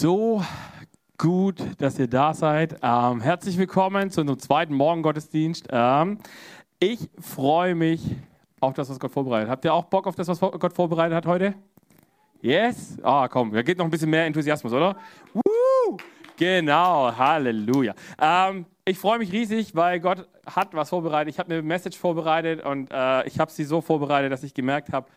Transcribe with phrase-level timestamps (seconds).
[0.00, 0.44] So
[1.16, 2.76] gut, dass ihr da seid.
[2.84, 5.66] Ähm, herzlich willkommen zu unserem zweiten Morgengottesdienst.
[5.72, 6.18] Ähm,
[6.78, 8.14] ich freue mich
[8.60, 9.56] auf das, was Gott vorbereitet hat.
[9.56, 11.54] Habt ihr auch Bock auf das, was Gott vorbereitet hat heute?
[12.40, 12.96] Yes?
[13.02, 14.94] Ah, komm, da geht noch ein bisschen mehr Enthusiasmus, oder?
[15.34, 15.96] Woo!
[16.36, 17.92] Genau, Halleluja.
[18.20, 21.34] Ähm, ich freue mich riesig, weil Gott hat was vorbereitet.
[21.34, 24.92] Ich habe eine Message vorbereitet und äh, ich habe sie so vorbereitet, dass ich gemerkt
[24.92, 25.08] habe,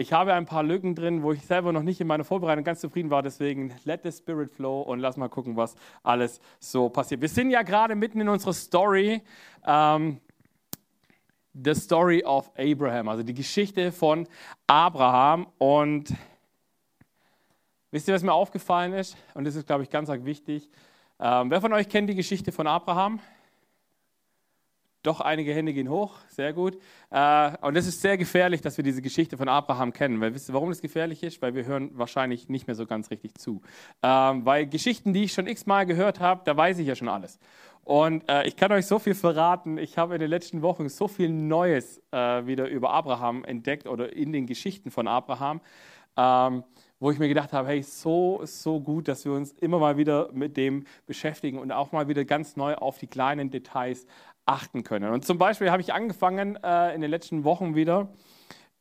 [0.00, 2.80] ich habe ein paar Lücken drin, wo ich selber noch nicht in meiner Vorbereitung ganz
[2.80, 3.22] zufrieden war.
[3.22, 7.20] Deswegen let the Spirit flow und lass mal gucken, was alles so passiert.
[7.20, 9.20] Wir sind ja gerade mitten in unserer Story.
[9.66, 10.18] Ähm,
[11.52, 14.26] the Story of Abraham, also die Geschichte von
[14.66, 15.48] Abraham.
[15.58, 16.14] Und
[17.90, 19.18] wisst ihr, was mir aufgefallen ist?
[19.34, 20.70] Und das ist, glaube ich, ganz wichtig.
[21.18, 23.20] Ähm, wer von euch kennt die Geschichte von Abraham?
[25.02, 26.76] Doch einige Hände gehen hoch, sehr gut.
[27.10, 30.20] Äh, und es ist sehr gefährlich, dass wir diese Geschichte von Abraham kennen.
[30.20, 31.40] Weil wisst ihr, warum das gefährlich ist?
[31.40, 33.62] Weil wir hören wahrscheinlich nicht mehr so ganz richtig zu.
[34.02, 37.38] Ähm, weil Geschichten, die ich schon x-mal gehört habe, da weiß ich ja schon alles.
[37.82, 39.78] Und äh, ich kann euch so viel verraten.
[39.78, 44.12] Ich habe in den letzten Wochen so viel Neues äh, wieder über Abraham entdeckt oder
[44.12, 45.62] in den Geschichten von Abraham.
[46.16, 46.62] Ähm,
[47.00, 50.30] wo ich mir gedacht habe, hey, so, so gut, dass wir uns immer mal wieder
[50.32, 54.06] mit dem beschäftigen und auch mal wieder ganz neu auf die kleinen Details
[54.50, 55.12] achten können.
[55.12, 58.08] Und zum Beispiel habe ich angefangen äh, in den letzten Wochen wieder,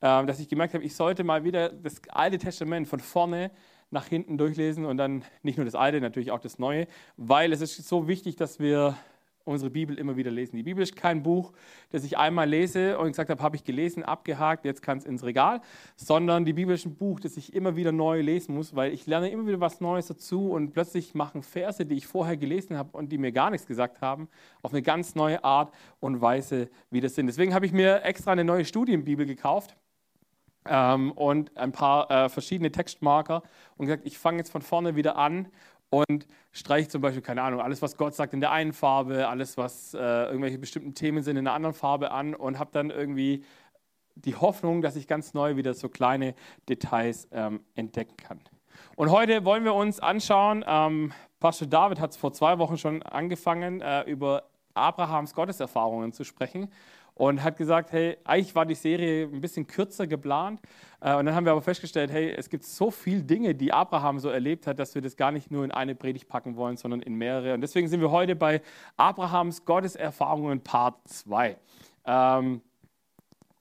[0.02, 3.52] äh, dass ich gemerkt habe, ich sollte mal wieder das Alte Testament von vorne
[3.92, 7.62] nach hinten durchlesen und dann nicht nur das Alte, natürlich auch das Neue, weil es
[7.62, 8.96] ist so wichtig, dass wir
[9.46, 10.56] unsere Bibel immer wieder lesen.
[10.56, 11.54] Die Bibel ist kein Buch,
[11.92, 15.24] das ich einmal lese und gesagt habe, habe ich gelesen, abgehakt, jetzt kann es ins
[15.24, 15.62] Regal,
[15.96, 19.08] sondern die Bibel ist ein Buch, das ich immer wieder neu lesen muss, weil ich
[19.08, 22.98] lerne immer wieder was Neues dazu und plötzlich machen Verse, die ich vorher gelesen habe
[22.98, 24.30] und die mir gar nichts gesagt haben,
[24.62, 27.28] auf eine ganz neue Art und Weise wieder sind.
[27.28, 29.76] Deswegen habe ich mir extra eine neue Studienbibel gekauft.
[30.66, 33.44] Ähm, und ein paar äh, verschiedene Textmarker
[33.78, 35.48] und gesagt, ich fange jetzt von vorne wieder an
[35.90, 39.58] und streiche zum Beispiel, keine Ahnung, alles, was Gott sagt in der einen Farbe, alles,
[39.58, 43.44] was äh, irgendwelche bestimmten Themen sind in der anderen Farbe an und habe dann irgendwie
[44.16, 46.36] die Hoffnung, dass ich ganz neu wieder so kleine
[46.68, 48.40] Details ähm, entdecken kann.
[48.96, 53.02] Und heute wollen wir uns anschauen, ähm, Pastor David hat es vor zwei Wochen schon
[53.04, 56.70] angefangen, äh, über Abrahams Gotteserfahrungen zu sprechen
[57.20, 60.62] und hat gesagt, hey, eigentlich war die Serie ein bisschen kürzer geplant.
[61.02, 64.20] Äh, und dann haben wir aber festgestellt, hey, es gibt so viele Dinge, die Abraham
[64.20, 67.02] so erlebt hat, dass wir das gar nicht nur in eine Predigt packen wollen, sondern
[67.02, 67.54] in mehrere.
[67.54, 68.62] Und deswegen sind wir heute bei
[68.96, 71.58] Abrahams Gotteserfahrungen Part 2.
[72.06, 72.62] Ähm,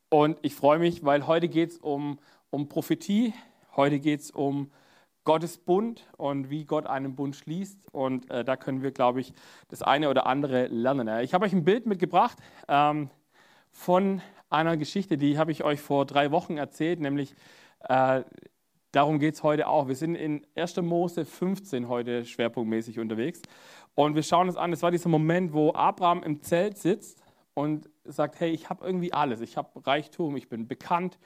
[0.09, 2.21] und ich freue mich, weil heute geht es um,
[2.51, 3.35] um Prophetie,
[3.75, 4.71] heute geht es um
[5.25, 7.93] Gottes Bund und wie Gott einen Bund schließt.
[7.93, 9.33] Und äh, da können wir, glaube ich,
[9.67, 11.09] das eine oder andere lernen.
[11.25, 12.39] Ich habe euch ein Bild mitgebracht.
[12.69, 13.11] Ähm,
[13.79, 17.35] von einer Geschichte, die habe ich euch vor drei Wochen erzählt, nämlich
[17.89, 18.23] äh,
[18.91, 19.87] darum geht es heute auch.
[19.87, 20.79] Wir sind in 1.
[20.79, 23.41] Mose 15 heute schwerpunktmäßig unterwegs
[23.95, 27.23] und wir schauen uns an, es war dieser Moment, wo Abraham im Zelt sitzt
[27.55, 31.17] und sagt, hey, ich habe irgendwie alles, ich habe Reichtum, ich bin bekannt,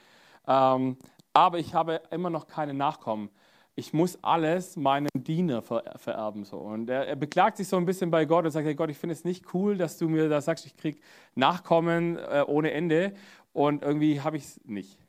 [0.47, 0.97] ähm,
[1.33, 3.31] aber ich habe immer noch keine Nachkommen
[3.75, 6.45] ich muss alles meinem Diener vererben.
[6.45, 6.57] So.
[6.57, 8.97] Und er, er, beklagt sich so ein bisschen bei Gott und sagt, hey Gott, ich
[8.97, 10.99] finde es nicht cool, dass du mir da sagst, ich kriege
[11.35, 13.13] Nachkommen äh, ohne Ende
[13.51, 14.99] und irgendwie habe ich es nicht.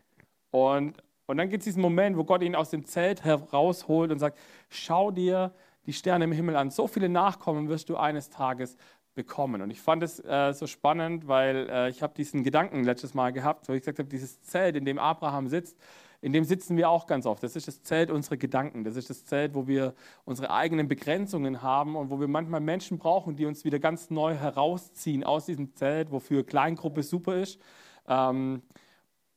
[0.50, 4.18] Und, und dann gibt es diesen Moment, wo Gott ihn aus dem Zelt herausholt und
[4.18, 4.38] sagt,
[4.70, 5.52] schau dir
[5.86, 8.76] die Sterne im Himmel an, so viele Nachkommen wirst du eines Tages
[9.14, 9.60] bekommen.
[9.60, 13.32] Und ich fand es äh, so spannend, weil äh, ich habe diesen Gedanken letztes Mal
[13.32, 15.78] gehabt, wo ich gesagt habe, dieses Zelt, in dem Abraham sitzt,
[16.24, 17.42] in dem sitzen wir auch ganz oft.
[17.42, 18.82] Das ist das Zelt unserer Gedanken.
[18.82, 19.92] Das ist das Zelt, wo wir
[20.24, 24.34] unsere eigenen Begrenzungen haben und wo wir manchmal Menschen brauchen, die uns wieder ganz neu
[24.34, 27.60] herausziehen aus diesem Zelt, wofür Kleingruppe super ist.
[28.08, 28.62] Ähm,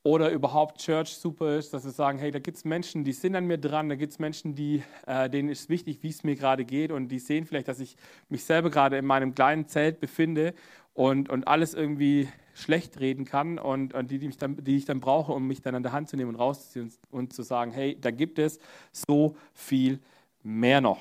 [0.04, 3.36] oder überhaupt Church super ist, dass wir sagen, hey, da gibt es Menschen, die sind
[3.36, 6.38] an mir dran, da gibt es Menschen, die, äh, denen ist wichtig, wie es mir
[6.38, 7.98] gerade geht und die sehen vielleicht, dass ich
[8.30, 10.54] mich selber gerade in meinem kleinen Zelt befinde
[10.98, 14.86] und, und alles irgendwie schlecht reden kann und, und die, die, ich dann, die ich
[14.86, 17.44] dann brauche, um mich dann an der Hand zu nehmen und rauszuziehen und, und zu
[17.44, 18.60] sagen, hey, da gibt es
[18.92, 20.00] so viel
[20.42, 20.98] mehr noch.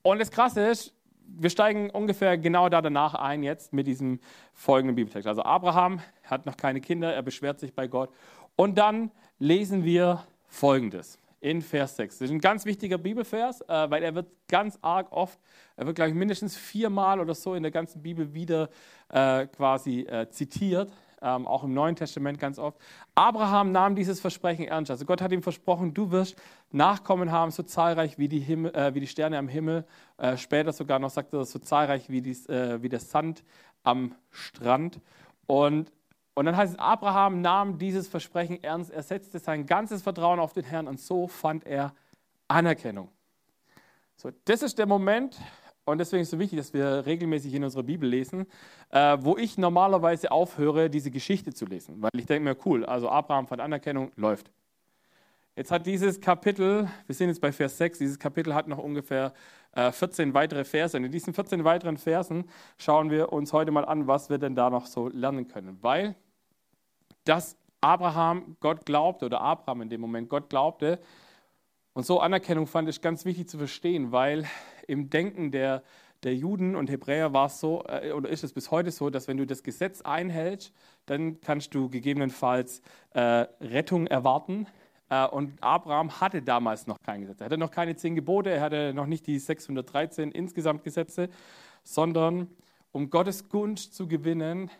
[0.00, 0.94] Und das Krasse ist,
[1.26, 4.18] wir steigen ungefähr genau da danach ein, jetzt mit diesem
[4.54, 5.28] folgenden Bibeltext.
[5.28, 8.08] Also Abraham hat noch keine Kinder, er beschwert sich bei Gott.
[8.56, 12.18] Und dann lesen wir Folgendes in Vers 6.
[12.18, 15.38] Das ist ein ganz wichtiger Bibelvers, äh, weil er wird ganz arg oft,
[15.76, 18.68] er wird, glaube ich, mindestens viermal oder so in der ganzen Bibel wieder
[19.08, 20.92] äh, quasi äh, zitiert,
[21.22, 22.78] ähm, auch im Neuen Testament ganz oft.
[23.14, 24.90] Abraham nahm dieses Versprechen ernst.
[24.90, 26.36] Also Gott hat ihm versprochen, du wirst
[26.72, 29.86] Nachkommen haben, so zahlreich wie die, Himmel, äh, wie die Sterne am Himmel.
[30.18, 33.42] Äh, später sogar noch sagt er, so zahlreich wie, dies, äh, wie der Sand
[33.82, 35.00] am Strand.
[35.46, 35.90] Und
[36.34, 40.52] und dann heißt es, Abraham nahm dieses Versprechen ernst, er setzte sein ganzes Vertrauen auf
[40.52, 41.94] den Herrn und so fand er
[42.48, 43.10] Anerkennung.
[44.16, 45.40] So, das ist der Moment,
[45.84, 48.46] und deswegen ist es so wichtig, dass wir regelmäßig in unserer Bibel lesen,
[48.90, 52.00] äh, wo ich normalerweise aufhöre, diese Geschichte zu lesen.
[52.00, 54.50] Weil ich denke mir, cool, also Abraham von Anerkennung läuft.
[55.56, 59.32] Jetzt hat dieses Kapitel, wir sind jetzt bei Vers 6, dieses Kapitel hat noch ungefähr
[59.72, 60.96] äh, 14 weitere Verse.
[60.96, 62.44] Und in diesen 14 weiteren Versen
[62.78, 65.78] schauen wir uns heute mal an, was wir denn da noch so lernen können.
[65.82, 66.14] Weil
[67.24, 71.00] dass Abraham Gott glaubte oder Abraham in dem Moment Gott glaubte,
[71.92, 74.46] und so Anerkennung fand ich ganz wichtig zu verstehen, weil
[74.86, 75.82] im Denken der,
[76.22, 79.26] der Juden und Hebräer war es so, äh, oder ist es bis heute so, dass
[79.26, 80.72] wenn du das Gesetz einhältst,
[81.06, 82.80] dann kannst du gegebenenfalls
[83.10, 84.66] äh, Rettung erwarten.
[85.10, 87.40] Äh, und Abraham hatte damals noch kein Gesetz.
[87.40, 91.28] Er hatte noch keine zehn Gebote, er hatte noch nicht die 613 insgesamt Gesetze,
[91.82, 92.48] sondern
[92.92, 94.70] um Gottes Gunst zu gewinnen,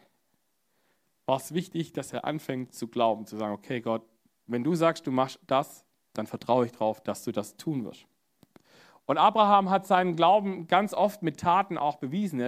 [1.27, 4.03] war es wichtig, dass er anfängt zu glauben, zu sagen, okay Gott,
[4.47, 8.07] wenn du sagst, du machst das, dann vertraue ich darauf, dass du das tun wirst.
[9.11, 12.41] Und Abraham hat seinen Glauben ganz oft mit Taten auch bewiesen.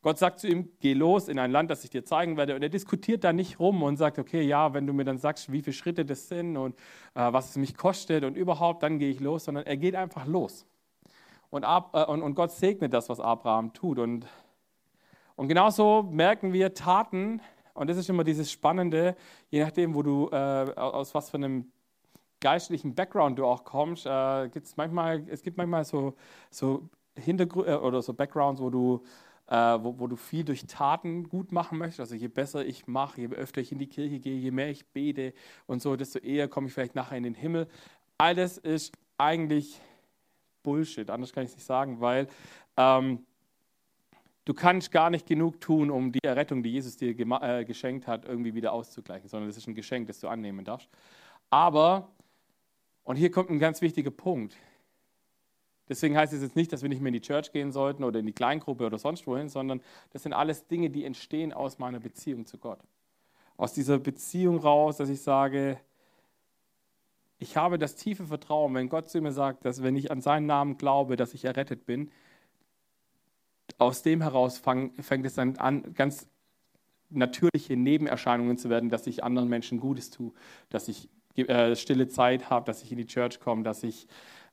[0.00, 2.54] Gott sagt zu ihm, geh los in ein Land, das ich dir zeigen werde.
[2.54, 5.52] Und er diskutiert da nicht rum und sagt, okay, ja, wenn du mir dann sagst,
[5.52, 6.74] wie viele Schritte das sind und
[7.14, 10.24] äh, was es mich kostet und überhaupt, dann gehe ich los, sondern er geht einfach
[10.24, 10.64] los.
[11.50, 13.98] Und, Ab, äh, und, und Gott segnet das, was Abraham tut.
[13.98, 14.26] Und,
[15.34, 17.42] und genauso merken wir Taten,
[17.74, 19.16] und das ist immer dieses Spannende,
[19.50, 21.70] je nachdem, wo du, äh, aus was für einem
[22.40, 26.14] geistlichen Background du auch kommst, äh, gibt's manchmal, es gibt manchmal so,
[26.50, 29.02] so Hintergründe äh, oder so Backgrounds, wo du,
[29.48, 32.00] äh, wo, wo, du viel durch Taten gut machen möchtest.
[32.00, 34.86] Also je besser ich mache, je öfter ich in die Kirche gehe, je mehr ich
[34.86, 35.32] bete
[35.66, 37.68] und so, desto eher komme ich vielleicht nachher in den Himmel.
[38.18, 39.80] Alles ist eigentlich
[40.62, 42.28] Bullshit, anders kann ich es nicht sagen, weil
[42.76, 43.24] ähm,
[44.44, 48.24] du kannst gar nicht genug tun, um die Errettung, die Jesus dir äh, geschenkt hat,
[48.24, 50.88] irgendwie wieder auszugleichen, sondern das ist ein Geschenk, das du annehmen darfst.
[51.50, 52.08] Aber
[53.06, 54.56] und hier kommt ein ganz wichtiger Punkt.
[55.88, 58.18] Deswegen heißt es jetzt nicht, dass wir nicht mehr in die Church gehen sollten oder
[58.18, 59.80] in die Kleingruppe oder sonst wohin, sondern
[60.10, 62.80] das sind alles Dinge, die entstehen aus meiner Beziehung zu Gott.
[63.56, 65.78] Aus dieser Beziehung raus, dass ich sage,
[67.38, 70.46] ich habe das tiefe Vertrauen, wenn Gott zu mir sagt, dass wenn ich an seinen
[70.46, 72.10] Namen glaube, dass ich errettet bin,
[73.78, 76.28] aus dem heraus fang, fängt es dann an, ganz
[77.08, 80.32] natürliche Nebenerscheinungen zu werden, dass ich anderen Menschen Gutes tue,
[80.70, 84.06] dass ich äh, stille Zeit habe, dass ich in die Church komme, dass ich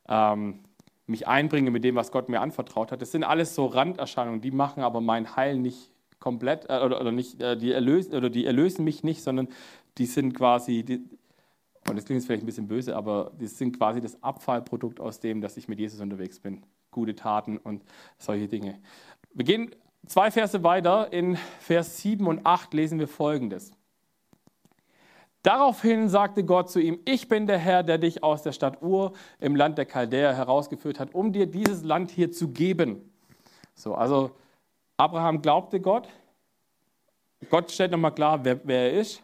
[0.07, 0.59] ähm,
[1.05, 3.01] mich einbringe mit dem, was Gott mir anvertraut hat.
[3.01, 5.89] Das sind alles so Randerscheinungen, die machen aber mein Heil nicht
[6.19, 9.49] komplett äh, oder, oder, nicht, äh, die erlösen, oder die erlösen mich nicht, sondern
[9.97, 11.03] die sind quasi, die,
[11.89, 15.19] und das klingt jetzt vielleicht ein bisschen böse, aber die sind quasi das Abfallprodukt aus
[15.19, 16.63] dem, dass ich mit Jesus unterwegs bin.
[16.91, 17.83] Gute Taten und
[18.17, 18.79] solche Dinge.
[19.33, 19.75] Wir gehen
[20.05, 21.11] zwei Verse weiter.
[21.11, 23.71] In Vers 7 und 8 lesen wir folgendes.
[25.43, 29.11] Daraufhin sagte Gott zu ihm, ich bin der Herr, der dich aus der Stadt Ur
[29.39, 33.11] im Land der Chaldäer herausgeführt hat, um dir dieses Land hier zu geben.
[33.75, 34.31] So, also
[34.95, 36.07] Abraham glaubte Gott.
[37.49, 39.21] Gott stellt nochmal klar, wer, wer er ist.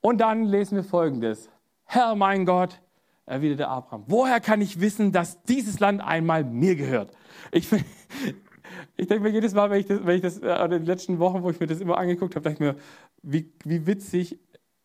[0.00, 1.50] Und dann lesen wir folgendes.
[1.84, 2.80] Herr mein Gott,
[3.26, 7.14] erwiderte Abraham, woher kann ich wissen, dass dieses Land einmal mir gehört?
[7.50, 7.70] Ich,
[8.96, 11.18] ich denke mir jedes Mal, wenn ich das, wenn ich das äh, in den letzten
[11.18, 12.76] Wochen, wo ich mir das immer angeguckt habe, dachte ich mir,
[13.22, 14.38] wie, wie witzig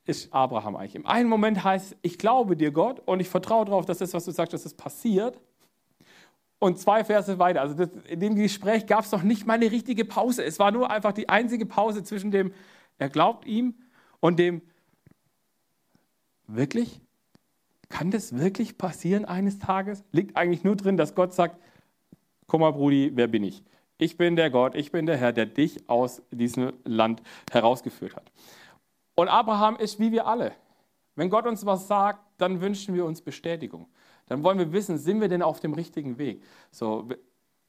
[0.08, 0.96] ist Abraham eigentlich.
[0.96, 4.14] Im einen Moment heißt es, ich glaube dir Gott und ich vertraue darauf, dass das,
[4.14, 5.40] was du sagst, dass das passiert.
[6.60, 9.70] Und zwei Verse weiter, also das, in dem Gespräch gab es noch nicht mal eine
[9.70, 10.44] richtige Pause.
[10.44, 12.52] Es war nur einfach die einzige Pause zwischen dem,
[12.98, 13.76] er glaubt ihm
[14.20, 14.62] und dem,
[16.48, 17.02] wirklich?
[17.90, 20.04] Kann das wirklich passieren eines Tages?
[20.12, 21.62] Liegt eigentlich nur drin, dass Gott sagt,
[22.48, 23.64] guck mal, Brudi, wer bin ich?
[23.98, 27.22] Ich bin der Gott, ich bin der Herr, der dich aus diesem Land
[27.52, 28.32] herausgeführt hat.
[29.18, 30.54] Und Abraham ist wie wir alle.
[31.16, 33.88] Wenn Gott uns was sagt, dann wünschen wir uns Bestätigung.
[34.28, 36.44] Dann wollen wir wissen, sind wir denn auf dem richtigen Weg?
[36.70, 37.10] So,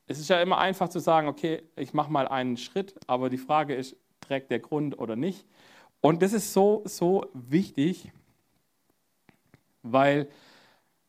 [0.07, 3.39] es ist ja immer einfach zu sagen, okay, ich mache mal einen Schritt, aber die
[3.39, 5.47] Frage ist, trägt der Grund oder nicht?
[6.03, 8.13] Und das ist so, so wichtig,
[9.83, 10.29] weil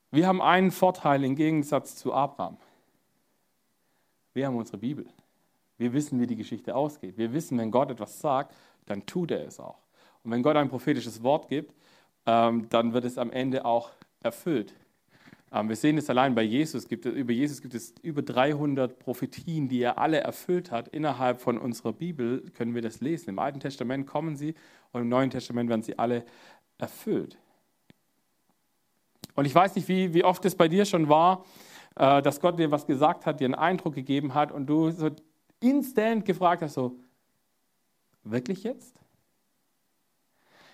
[0.10, 2.55] wir haben einen Vorteil im Gegensatz zu Abraham.
[4.34, 5.05] Wir haben unsere Bibel.
[5.77, 7.17] Wir wissen, wie die Geschichte ausgeht.
[7.17, 8.55] Wir wissen, wenn Gott etwas sagt,
[8.86, 9.88] dann tut er es auch.
[10.23, 11.73] Und wenn Gott ein prophetisches Wort gibt,
[12.25, 14.73] ähm, dann wird es am Ende auch erfüllt.
[15.51, 16.88] Ähm, wir sehen es allein bei Jesus.
[16.88, 20.89] Gibt, über Jesus gibt es über 300 Prophetien, die er alle erfüllt hat.
[20.89, 23.29] Innerhalb von unserer Bibel können wir das lesen.
[23.29, 24.53] Im Alten Testament kommen sie
[24.91, 26.25] und im Neuen Testament werden sie alle
[26.77, 27.38] erfüllt.
[29.35, 31.45] Und ich weiß nicht, wie, wie oft es bei dir schon war,
[31.95, 35.09] äh, dass Gott dir was gesagt hat, dir einen Eindruck gegeben hat und du so
[35.61, 36.99] instant gefragt hast, so,
[38.23, 38.95] wirklich jetzt?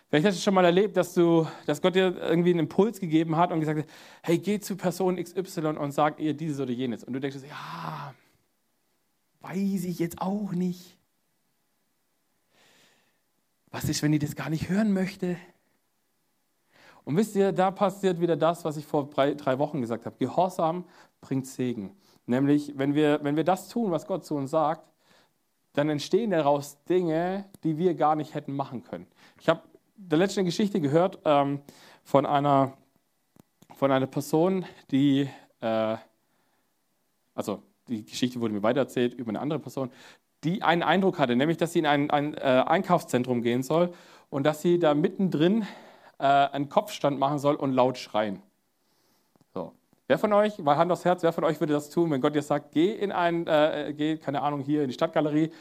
[0.09, 3.35] Vielleicht hast du schon mal erlebt, dass, du, dass Gott dir irgendwie einen Impuls gegeben
[3.35, 3.87] hat und gesagt hat,
[4.21, 7.03] hey, geh zu Person XY und sag ihr dieses oder jenes.
[7.03, 8.13] Und du denkst, ja,
[9.41, 10.97] weiß ich jetzt auch nicht.
[13.71, 15.37] Was ist, wenn ich das gar nicht hören möchte?
[17.03, 20.15] Und wisst ihr, da passiert wieder das, was ich vor drei, drei Wochen gesagt habe.
[20.17, 20.85] Gehorsam
[21.21, 21.95] bringt Segen.
[22.25, 24.91] Nämlich, wenn wir, wenn wir das tun, was Gott zu uns sagt,
[25.73, 29.07] dann entstehen daraus Dinge, die wir gar nicht hätten machen können.
[29.39, 29.61] Ich habe
[29.95, 31.61] der letzte Geschichte gehört ähm,
[32.03, 32.73] von, einer,
[33.75, 35.29] von einer Person, die,
[35.61, 35.97] äh,
[37.33, 39.91] also die Geschichte wurde mir weitererzählt über eine andere Person,
[40.43, 43.93] die einen Eindruck hatte, nämlich, dass sie in ein, ein äh, Einkaufszentrum gehen soll
[44.29, 45.63] und dass sie da mittendrin
[46.19, 48.41] äh, einen Kopfstand machen soll und laut schreien.
[49.53, 49.73] So.
[50.07, 52.35] Wer von euch, weil Hand aufs Herz, wer von euch würde das tun, wenn Gott
[52.35, 55.51] dir sagt, geh in ein, äh, geh, keine Ahnung, hier in die Stadtgalerie,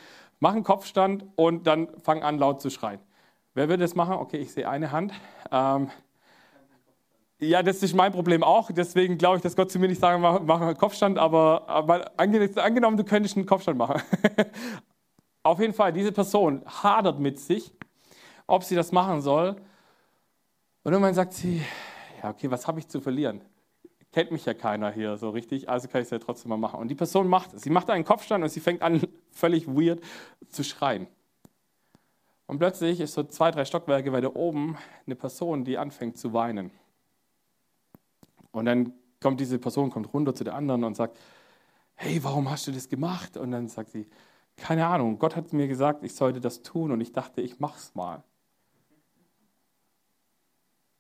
[0.40, 3.00] mach einen Kopfstand und dann fang an laut zu schreien.
[3.54, 4.14] Wer würde das machen?
[4.14, 5.12] Okay, ich sehe eine Hand.
[5.52, 5.88] Ähm,
[7.38, 8.72] ja, das ist mein Problem auch.
[8.72, 12.12] Deswegen glaube ich, dass Gott zu mir nicht sagen, mach, mach einen Kopfstand, aber, aber
[12.16, 14.02] angenommen, du könntest einen Kopfstand machen.
[15.44, 17.72] Auf jeden Fall, diese Person hadert mit sich,
[18.48, 19.56] ob sie das machen soll.
[20.82, 21.62] Und irgendwann sagt sie,
[22.22, 23.40] ja, okay, was habe ich zu verlieren?
[24.10, 26.80] Kennt mich ja keiner hier so richtig, also kann ich es ja trotzdem mal machen.
[26.80, 27.62] Und die Person macht es.
[27.62, 30.00] Sie macht einen Kopfstand und sie fängt an, völlig weird
[30.48, 31.06] zu schreien.
[32.46, 36.70] Und plötzlich ist so zwei, drei Stockwerke weiter oben eine Person, die anfängt zu weinen.
[38.52, 41.18] Und dann kommt diese Person, kommt runter zu der anderen und sagt,
[41.94, 43.36] hey, warum hast du das gemacht?
[43.36, 44.06] Und dann sagt sie,
[44.56, 47.94] keine Ahnung, Gott hat mir gesagt, ich sollte das tun und ich dachte, ich mach's
[47.94, 48.22] mal.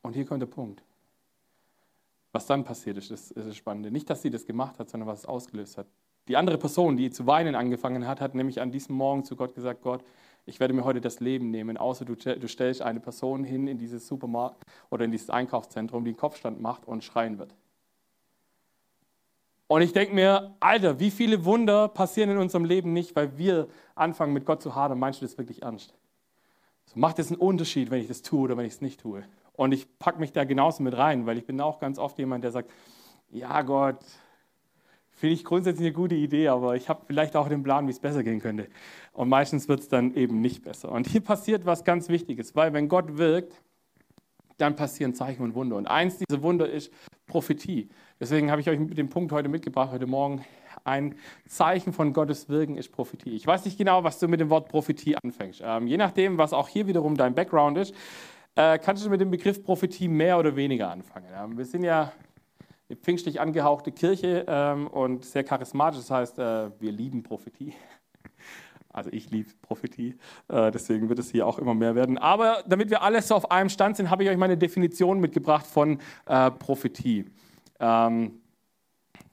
[0.02, 0.82] Und hier kommt der Punkt.
[2.32, 3.90] Was dann passiert ist, ist das Spannende.
[3.90, 5.86] Nicht, dass sie das gemacht hat, sondern was es ausgelöst hat.
[6.26, 9.54] Die andere Person, die zu weinen angefangen hat, hat nämlich an diesem Morgen zu Gott
[9.54, 10.02] gesagt, Gott,
[10.46, 13.78] ich werde mir heute das Leben nehmen, außer du, du stellst eine Person hin in
[13.78, 17.54] dieses Supermarkt oder in dieses Einkaufszentrum, die einen Kopfstand macht und schreien wird.
[19.66, 23.68] Und ich denke mir, Alter, wie viele Wunder passieren in unserem Leben nicht, weil wir
[23.94, 24.98] anfangen mit Gott zu hadern.
[24.98, 25.94] Meinst du das wirklich ernst?
[26.84, 29.24] So, macht es einen Unterschied, wenn ich das tue oder wenn ich es nicht tue?
[29.54, 32.44] Und ich packe mich da genauso mit rein, weil ich bin auch ganz oft jemand,
[32.44, 32.70] der sagt,
[33.30, 34.04] ja Gott,
[35.14, 38.00] Finde ich grundsätzlich eine gute Idee, aber ich habe vielleicht auch den Plan, wie es
[38.00, 38.68] besser gehen könnte.
[39.12, 40.90] Und meistens wird es dann eben nicht besser.
[40.90, 43.62] Und hier passiert was ganz Wichtiges, weil wenn Gott wirkt,
[44.58, 45.76] dann passieren Zeichen und Wunder.
[45.76, 46.92] Und eins dieser Wunder ist
[47.26, 47.88] Prophetie.
[48.20, 50.44] Deswegen habe ich euch den Punkt heute mitgebracht, heute Morgen.
[50.84, 51.14] Ein
[51.46, 53.34] Zeichen von Gottes Wirken ist Prophetie.
[53.34, 55.62] Ich weiß nicht genau, was du mit dem Wort Prophetie anfängst.
[55.64, 57.94] Ähm, je nachdem, was auch hier wiederum dein Background ist,
[58.54, 61.26] äh, kannst du mit dem Begriff Prophetie mehr oder weniger anfangen.
[61.34, 62.12] Ähm, wir sind ja
[63.02, 66.00] pfingstlich angehauchte Kirche ähm, und sehr charismatisch.
[66.00, 67.72] Das heißt, äh, wir lieben Prophetie.
[68.94, 70.14] Also ich liebe Prophetie,
[70.46, 72.16] äh, deswegen wird es hier auch immer mehr werden.
[72.16, 75.66] Aber damit wir alle so auf einem Stand sind, habe ich euch meine Definition mitgebracht
[75.66, 77.24] von äh, Prophetie.
[77.80, 78.40] Ähm,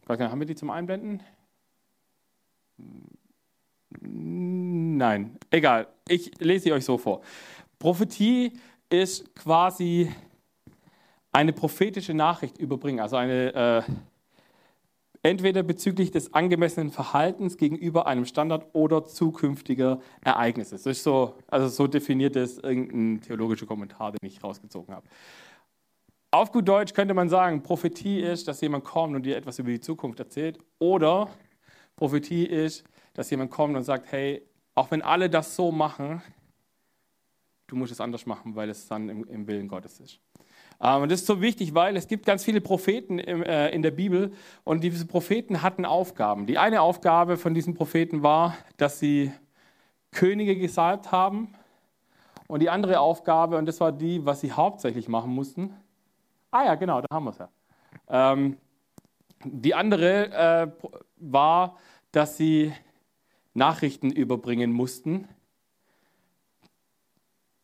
[0.09, 1.21] haben wir die zum Einblenden?
[3.99, 5.87] Nein, egal.
[6.07, 7.21] Ich lese sie euch so vor.
[7.77, 8.53] Prophetie
[8.89, 10.11] ist quasi
[11.31, 13.91] eine prophetische Nachricht überbringen, also eine äh,
[15.23, 20.75] entweder bezüglich des angemessenen Verhaltens gegenüber einem Standard oder zukünftiger Ereignisse.
[20.75, 25.07] Das ist so, also so definiert es irgendein theologischer Kommentar, den ich rausgezogen habe.
[26.31, 29.69] Auf gut Deutsch könnte man sagen, Prophetie ist, dass jemand kommt und dir etwas über
[29.69, 30.57] die Zukunft erzählt.
[30.79, 31.29] Oder
[31.97, 34.41] Prophetie ist, dass jemand kommt und sagt, hey,
[34.73, 36.21] auch wenn alle das so machen,
[37.67, 40.21] du musst es anders machen, weil es dann im, im Willen Gottes ist.
[40.81, 43.91] Ähm, und das ist so wichtig, weil es gibt ganz viele Propheten äh, in der
[43.91, 44.33] Bibel
[44.63, 46.47] und diese Propheten hatten Aufgaben.
[46.47, 49.31] Die eine Aufgabe von diesen Propheten war, dass sie
[50.11, 51.53] Könige gesalbt haben.
[52.47, 55.73] Und die andere Aufgabe, und das war die, was sie hauptsächlich machen mussten.
[56.49, 57.49] Ah ja, genau, da haben wir es ja.
[58.09, 58.57] Ähm,
[59.43, 60.71] die andere äh,
[61.15, 61.77] war,
[62.11, 62.73] dass sie
[63.53, 65.29] Nachrichten überbringen mussten,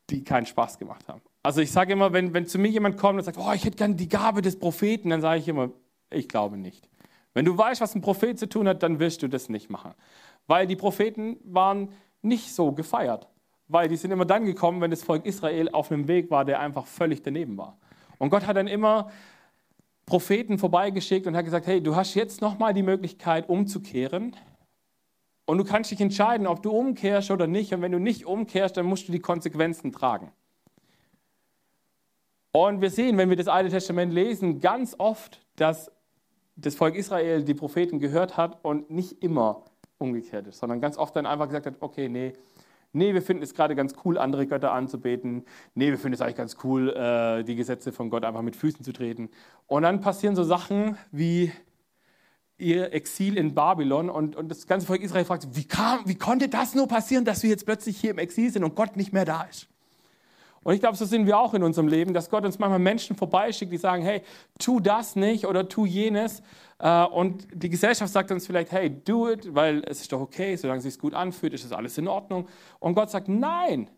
[0.09, 1.21] die keinen Spaß gemacht haben.
[1.43, 3.77] Also ich sage immer, wenn, wenn zu mir jemand kommt und sagt, oh, ich hätte
[3.77, 5.71] gerne die Gabe des Propheten, dann sage ich immer,
[6.09, 6.89] ich glaube nicht.
[7.33, 9.93] Wenn du weißt, was ein Prophet zu tun hat, dann wirst du das nicht machen.
[10.47, 11.89] Weil die Propheten waren
[12.21, 13.27] nicht so gefeiert.
[13.67, 16.59] Weil die sind immer dann gekommen, wenn das Volk Israel auf einem Weg war, der
[16.59, 17.77] einfach völlig daneben war.
[18.17, 19.11] Und Gott hat dann immer
[20.05, 24.35] Propheten vorbeigeschickt und hat gesagt, hey, du hast jetzt nochmal die Möglichkeit umzukehren.
[25.45, 27.73] Und du kannst dich entscheiden, ob du umkehrst oder nicht.
[27.73, 30.31] Und wenn du nicht umkehrst, dann musst du die Konsequenzen tragen.
[32.57, 35.91] Und wir sehen, wenn wir das Alte Testament lesen, ganz oft, dass
[36.55, 39.65] das Volk Israel die Propheten gehört hat und nicht immer
[39.99, 42.33] umgekehrt ist, sondern ganz oft dann einfach gesagt hat, okay, nee,
[42.93, 45.43] Nee, wir finden es gerade ganz cool, andere Götter anzubeten.
[45.75, 48.83] Nee, wir finden es eigentlich ganz cool, äh, die Gesetze von Gott einfach mit Füßen
[48.83, 49.29] zu treten.
[49.67, 51.51] Und dann passieren so Sachen wie
[52.57, 56.47] ihr Exil in Babylon und, und das ganze Volk Israel fragt, wie, kam, wie konnte
[56.47, 59.25] das nur passieren, dass wir jetzt plötzlich hier im Exil sind und Gott nicht mehr
[59.25, 59.67] da ist?
[60.63, 63.15] Und ich glaube, so sind wir auch in unserem Leben, dass Gott uns manchmal Menschen
[63.15, 64.21] vorbeischickt, die sagen, hey,
[64.59, 66.41] tu das nicht oder tu jenes.
[66.79, 70.55] Äh, und die Gesellschaft sagt uns vielleicht, hey, do it, weil es ist doch okay,
[70.55, 72.47] solange es sich gut anfühlt, ist das alles in Ordnung.
[72.79, 73.89] Und Gott sagt, nein,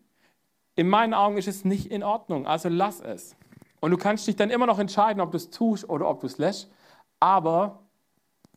[0.76, 3.36] in meinen Augen ist es nicht in Ordnung, also lass es.
[3.80, 6.26] Und du kannst dich dann immer noch entscheiden, ob du es tust oder ob du
[6.26, 6.70] es lässt.
[7.18, 7.80] Aber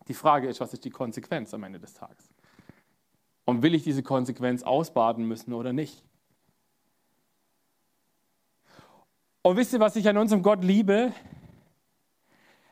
[0.08, 2.30] die Frage ist, was ist die Konsequenz am Ende des Tages?
[3.46, 6.04] Und will ich diese Konsequenz ausbaden müssen oder nicht?
[9.46, 11.12] Und wisst ihr, was ich an unserem Gott liebe?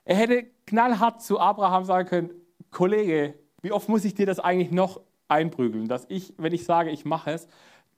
[0.05, 2.29] Er hätte knallhart zu Abraham sagen können,
[2.71, 6.89] Kollege, wie oft muss ich dir das eigentlich noch einprügeln, dass ich, wenn ich sage,
[6.89, 7.49] ich mache es,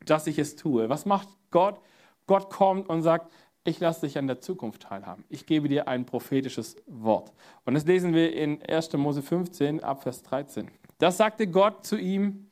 [0.04, 0.90] dass ich es tue.
[0.90, 1.80] Was macht Gott?
[2.26, 3.32] Gott kommt und sagt,
[3.64, 5.24] ich lasse dich an der Zukunft teilhaben.
[5.30, 7.32] Ich gebe dir ein prophetisches Wort.
[7.66, 8.92] Und das lesen wir in 1.
[8.94, 10.72] Mose 15 ab Vers 13.
[10.98, 12.50] Das sagte Gott zu ihm,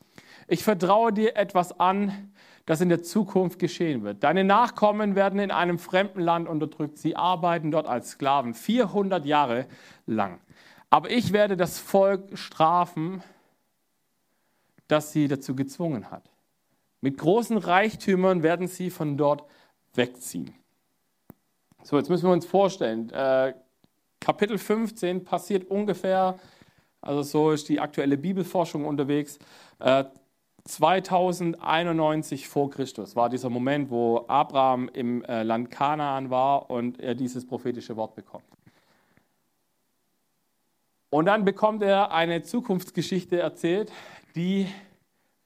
[0.47, 2.31] ich vertraue dir etwas an,
[2.65, 4.23] das in der Zukunft geschehen wird.
[4.23, 6.97] Deine Nachkommen werden in einem fremden Land unterdrückt.
[6.97, 9.65] Sie arbeiten dort als Sklaven 400 Jahre
[10.05, 10.39] lang.
[10.89, 13.23] Aber ich werde das Volk strafen,
[14.87, 16.29] das sie dazu gezwungen hat.
[16.99, 19.43] Mit großen Reichtümern werden sie von dort
[19.95, 20.53] wegziehen.
[21.83, 23.53] So, jetzt müssen wir uns vorstellen, äh,
[24.19, 26.37] Kapitel 15 passiert ungefähr,
[27.01, 29.39] also so ist die aktuelle Bibelforschung unterwegs,
[29.79, 30.03] äh,
[30.65, 37.15] 2091 vor Christus war dieser Moment, wo Abraham im äh, Land Kanaan war und er
[37.15, 38.43] dieses prophetische Wort bekommt.
[41.09, 43.91] Und dann bekommt er eine Zukunftsgeschichte erzählt,
[44.35, 44.67] die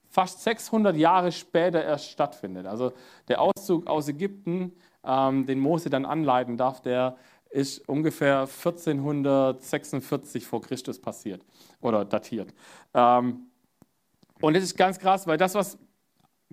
[0.10, 2.68] fast 600 Jahre später erst stattfindet.
[2.68, 2.94] Also
[3.28, 7.18] der Auszug aus Ägypten ähm, den Mose dann anleiten darf, der
[7.50, 11.42] ist ungefähr 1446 vor Christus passiert
[11.82, 12.54] oder datiert.
[12.94, 13.48] Ähm,
[14.46, 15.80] und es ist ganz krass, weil das, was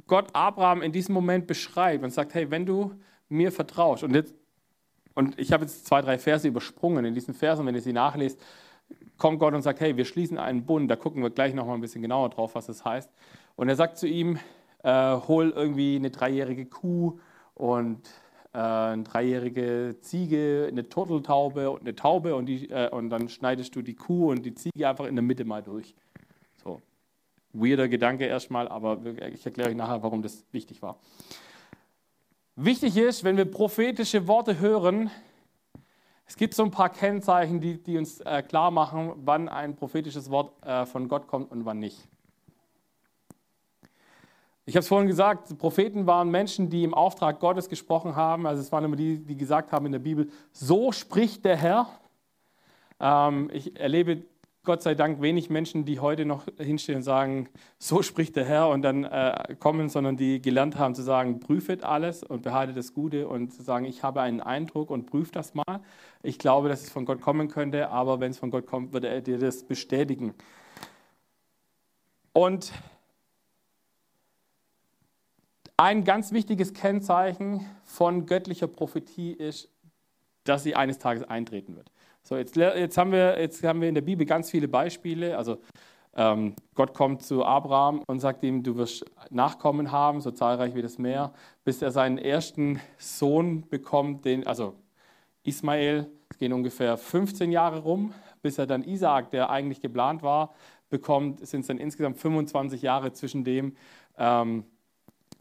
[0.06, 2.92] Gott Abraham in diesem Moment beschreibt und sagt, hey, wenn du
[3.28, 4.34] mir vertraust, und, jetzt,
[5.14, 8.40] und ich habe jetzt zwei, drei Verse übersprungen in diesen Versen, wenn ihr sie nachlest,
[9.18, 11.82] kommt Gott und sagt, hey, wir schließen einen Bund, da gucken wir gleich nochmal ein
[11.82, 13.10] bisschen genauer drauf, was das heißt.
[13.56, 14.38] Und er sagt zu ihm,
[14.84, 17.20] äh, hol irgendwie eine dreijährige Kuh
[17.52, 18.08] und
[18.54, 23.76] äh, eine dreijährige Ziege, eine Turteltaube und eine Taube und, die, äh, und dann schneidest
[23.76, 25.94] du die Kuh und die Ziege einfach in der Mitte mal durch.
[27.52, 28.98] Weirder Gedanke erstmal, aber
[29.32, 30.98] ich erkläre euch nachher, warum das wichtig war.
[32.56, 35.10] Wichtig ist, wenn wir prophetische Worte hören,
[36.26, 40.30] es gibt so ein paar Kennzeichen, die, die uns äh, klar machen, wann ein prophetisches
[40.30, 42.08] Wort äh, von Gott kommt und wann nicht.
[44.64, 48.46] Ich habe es vorhin gesagt, Propheten waren Menschen, die im Auftrag Gottes gesprochen haben.
[48.46, 51.88] Also es waren immer die, die gesagt haben in der Bibel, so spricht der Herr.
[53.00, 54.22] Ähm, ich erlebe
[54.64, 57.48] Gott sei Dank wenig Menschen, die heute noch hinstehen und sagen,
[57.80, 61.82] so spricht der Herr und dann äh, kommen, sondern die gelernt haben zu sagen, prüfet
[61.82, 65.54] alles und behaltet das Gute und zu sagen, ich habe einen Eindruck und prüft das
[65.54, 65.80] mal.
[66.22, 69.02] Ich glaube, dass es von Gott kommen könnte, aber wenn es von Gott kommt, wird
[69.02, 70.32] er dir das bestätigen.
[72.32, 72.72] Und
[75.76, 79.68] ein ganz wichtiges Kennzeichen von göttlicher Prophetie ist,
[80.44, 81.90] dass sie eines Tages eintreten wird.
[82.24, 85.36] So, jetzt, jetzt, haben wir, jetzt haben wir in der Bibel ganz viele Beispiele.
[85.36, 85.58] Also
[86.14, 90.82] ähm, Gott kommt zu Abraham und sagt ihm, du wirst Nachkommen haben, so zahlreich wie
[90.82, 91.32] das Meer,
[91.64, 94.74] bis er seinen ersten Sohn bekommt, den, also
[95.42, 96.06] Ismael.
[96.30, 100.54] Es gehen ungefähr 15 Jahre rum, bis er dann Isaak, der eigentlich geplant war,
[100.90, 101.40] bekommt.
[101.40, 103.76] Es sind dann insgesamt 25 Jahre zwischen dem,
[104.16, 104.64] ähm,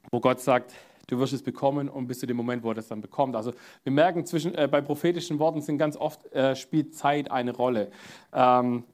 [0.10, 0.74] wo Gott sagt,
[1.12, 3.36] du wirst es bekommen und bis zu dem Moment, wo er das dann bekommt.
[3.36, 3.52] Also
[3.84, 7.92] wir merken, zwischen, äh, bei prophetischen Worten sind ganz oft, äh, spielt Zeit eine Rolle.
[8.34, 8.86] Ähm,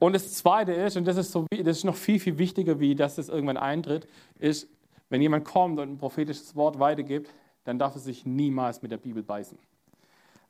[0.00, 2.94] und das Zweite ist, und das ist, so, das ist noch viel, viel wichtiger, wie
[2.96, 4.68] dass das irgendwann eintritt, ist,
[5.10, 7.32] wenn jemand kommt und ein prophetisches Wort weitergibt,
[7.64, 9.58] dann darf er sich niemals mit der Bibel beißen.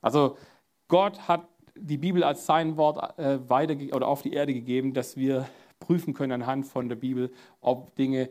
[0.01, 0.39] Also
[0.89, 5.17] Gott hat die Bibel als sein Wort äh, weiter oder auf die Erde gegeben, dass
[5.17, 5.47] wir
[5.81, 7.31] prüfen können anhand von der Bibel,
[7.61, 8.31] ob Dinge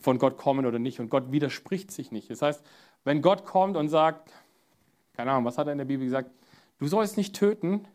[0.00, 1.00] von Gott kommen oder nicht.
[1.00, 2.30] Und Gott widerspricht sich nicht.
[2.30, 2.64] Das heißt,
[3.04, 4.32] wenn Gott kommt und sagt,
[5.14, 6.30] keine Ahnung, was hat er in der Bibel gesagt?
[6.78, 7.86] Du sollst nicht töten.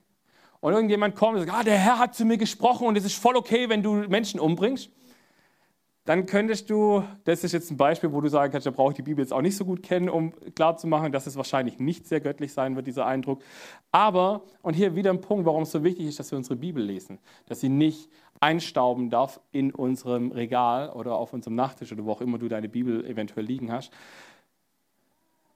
[0.60, 3.16] Und irgendjemand kommt und sagt, ah, der Herr hat zu mir gesprochen und es ist
[3.16, 4.90] voll okay, wenn du Menschen umbringst.
[6.06, 8.96] Dann könntest du, das ist jetzt ein Beispiel, wo du sagen kannst, da brauche ich
[8.98, 12.20] die Bibel jetzt auch nicht so gut kennen, um klarzumachen, dass es wahrscheinlich nicht sehr
[12.20, 13.42] göttlich sein wird, dieser Eindruck.
[13.92, 16.84] Aber, und hier wieder ein Punkt, warum es so wichtig ist, dass wir unsere Bibel
[16.84, 18.10] lesen, dass sie nicht
[18.42, 22.68] einstauben darf in unserem Regal oder auf unserem Nachttisch oder wo auch immer du deine
[22.68, 23.94] Bibel eventuell liegen hast,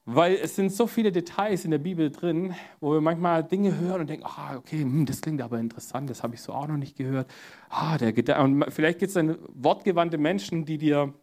[0.10, 4.00] weil es sind so viele Details in der Bibel drin, wo wir manchmal Dinge hören
[4.00, 6.78] und denken, ah, okay, hm, das klingt aber interessant, das habe ich so auch noch
[6.78, 7.30] nicht gehört.
[7.70, 11.13] Ah, der und vielleicht gibt es dann wortgewandte Menschen, die dir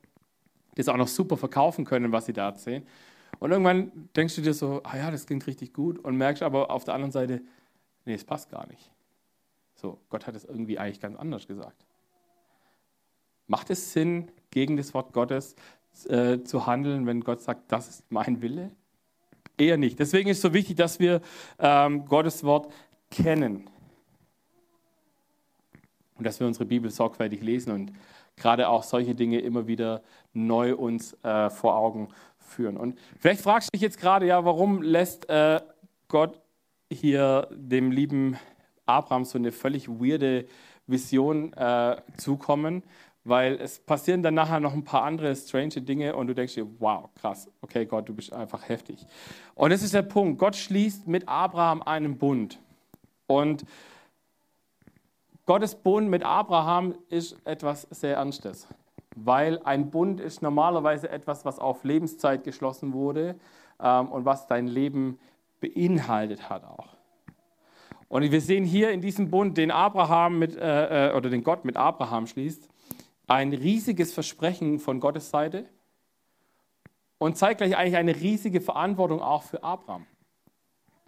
[0.74, 2.86] das auch noch super verkaufen können, was sie da erzählen.
[3.38, 6.70] Und irgendwann denkst du dir so, ah ja, das klingt richtig gut und merkst aber
[6.70, 7.40] auf der anderen Seite,
[8.04, 8.90] nee, es passt gar nicht.
[9.76, 11.86] So, Gott hat es irgendwie eigentlich ganz anders gesagt.
[13.46, 15.56] Macht es Sinn, gegen das Wort Gottes
[16.06, 18.70] äh, zu handeln, wenn Gott sagt, das ist mein Wille?
[19.56, 19.98] Eher nicht.
[19.98, 21.20] Deswegen ist es so wichtig, dass wir
[21.58, 22.72] ähm, Gottes Wort
[23.10, 23.70] kennen.
[26.16, 27.92] Und dass wir unsere Bibel sorgfältig lesen und
[28.36, 30.02] gerade auch solche Dinge immer wieder
[30.32, 32.76] neu uns äh, vor Augen führen.
[32.76, 35.60] Und vielleicht fragst du dich jetzt gerade, ja, warum lässt äh,
[36.08, 36.40] Gott
[36.90, 38.36] hier dem lieben
[38.86, 40.46] Abraham so eine völlig weirde
[40.86, 42.82] Vision äh, zukommen?
[43.24, 46.66] Weil es passieren dann nachher noch ein paar andere strange Dinge und du denkst dir,
[46.78, 49.04] wow, krass, okay Gott, du bist einfach heftig.
[49.54, 52.60] Und das ist der Punkt, Gott schließt mit Abraham einen Bund.
[53.26, 53.64] Und
[55.46, 58.66] Gottes Bund mit Abraham ist etwas sehr Ernstes,
[59.16, 63.36] weil ein Bund ist normalerweise etwas, was auf Lebenszeit geschlossen wurde
[63.80, 65.18] ähm, und was dein Leben
[65.60, 66.88] beinhaltet hat auch.
[68.08, 71.64] Und wir sehen hier in diesem Bund, den Abraham mit, äh, äh oder den Gott
[71.64, 72.68] mit Abraham schließt,
[73.26, 75.66] ein riesiges Versprechen von Gottes Seite
[77.18, 80.06] und zeitgleich eigentlich eine riesige Verantwortung auch für Abraham.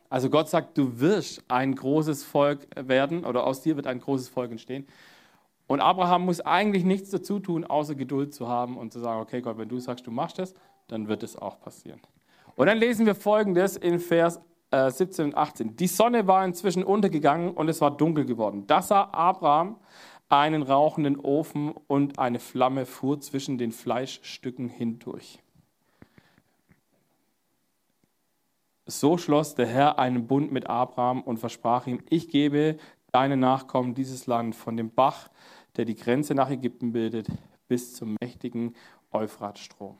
[0.09, 4.29] Also Gott sagt, du wirst ein großes Volk werden oder aus dir wird ein großes
[4.29, 4.87] Volk entstehen.
[5.66, 9.40] Und Abraham muss eigentlich nichts dazu tun, außer Geduld zu haben und zu sagen, okay
[9.40, 10.55] Gott, wenn du sagst, du machst das,
[10.87, 12.00] dann wird es auch passieren.
[12.55, 15.76] Und dann lesen wir folgendes in Vers 17 äh, und 18.
[15.76, 18.66] Die Sonne war inzwischen untergegangen und es war dunkel geworden.
[18.66, 19.76] Das sah Abraham
[20.29, 25.39] einen rauchenden Ofen und eine Flamme fuhr zwischen den Fleischstücken hindurch.
[28.87, 32.77] So schloss der Herr einen Bund mit Abraham und versprach ihm, ich gebe
[33.12, 35.29] deinen Nachkommen dieses Land von dem Bach,
[35.77, 37.29] der die Grenze nach Ägypten bildet,
[37.69, 38.75] bis zum mächtigen
[39.12, 39.99] Euphratstrom.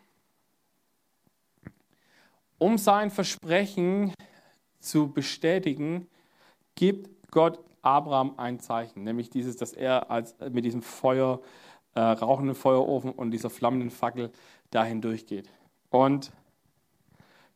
[2.59, 4.15] Um sein Versprechen
[4.79, 6.09] zu bestätigen,
[6.75, 11.41] gibt Gott Abraham ein Zeichen, nämlich dieses, dass er als, mit diesem Feuer,
[11.95, 14.33] äh, rauchenden Feuerofen und dieser flammenden Fackel
[14.71, 15.49] dahin durchgeht.
[15.91, 16.33] Und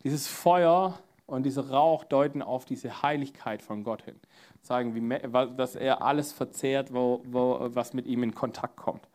[0.04, 4.20] dieses Feuer und dieser Rauch deuten auf diese Heiligkeit von Gott hin,
[4.62, 9.08] zeigen, wie, dass er alles verzehrt, wo, wo, was mit ihm in Kontakt kommt.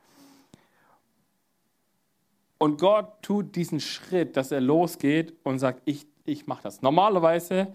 [2.58, 6.82] Und Gott tut diesen Schritt, dass er losgeht und sagt, ich, ich mache das.
[6.82, 7.74] Normalerweise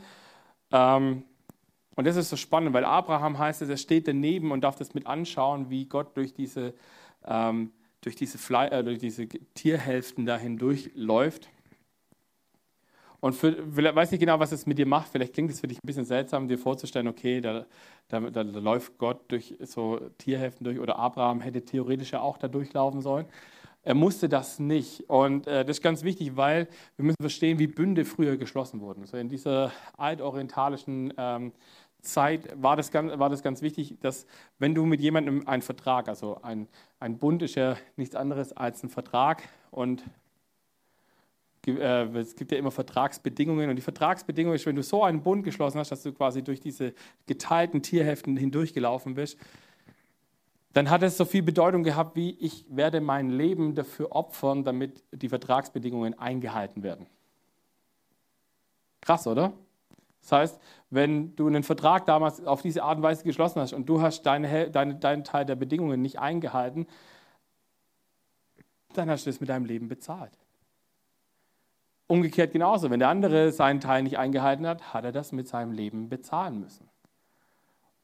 [0.73, 1.25] ähm,
[1.97, 4.95] und das ist so spannend, weil Abraham heißt es, er steht daneben und darf das
[4.95, 6.75] mit anschauen, wie Gott durch diese,
[7.27, 11.49] ähm, durch diese, Fle äh, durch diese Tierhälften da hindurchläuft.
[13.21, 15.09] Und für, weiß nicht genau, was es mit dir macht.
[15.09, 17.67] Vielleicht klingt es für dich ein bisschen seltsam, dir vorzustellen, okay, da,
[18.09, 22.49] da, da, läuft Gott durch so Tierhälften durch oder Abraham hätte theoretisch ja auch da
[22.49, 23.27] durchlaufen sollen.
[23.83, 25.09] Er musste das nicht.
[25.09, 29.07] Und äh, das ist ganz wichtig, weil wir müssen verstehen, wie Bünde früher geschlossen wurden.
[29.07, 31.53] So in dieser altorientalischen ähm,
[32.03, 34.27] Zeit war das, ganz, war das ganz wichtig, dass
[34.59, 38.83] wenn du mit jemandem einen Vertrag, also ein, ein Bund ist ja nichts anderes als
[38.83, 40.03] ein Vertrag und
[41.67, 45.45] äh, es gibt ja immer Vertragsbedingungen und die Vertragsbedingung ist, wenn du so einen Bund
[45.45, 46.95] geschlossen hast, dass du quasi durch diese
[47.27, 49.39] geteilten Tierheften hindurchgelaufen bist,
[50.73, 55.03] dann hat es so viel Bedeutung gehabt, wie ich werde mein Leben dafür opfern, damit
[55.11, 57.07] die Vertragsbedingungen eingehalten werden.
[59.01, 59.53] Krass, oder?
[60.21, 63.89] Das heißt, wenn du einen Vertrag damals auf diese Art und Weise geschlossen hast und
[63.89, 66.87] du hast deine, deine, deinen Teil der Bedingungen nicht eingehalten,
[68.93, 70.33] dann hast du es mit deinem Leben bezahlt.
[72.07, 75.73] Umgekehrt genauso, wenn der andere seinen Teil nicht eingehalten hat, hat er das mit seinem
[75.73, 76.90] Leben bezahlen müssen.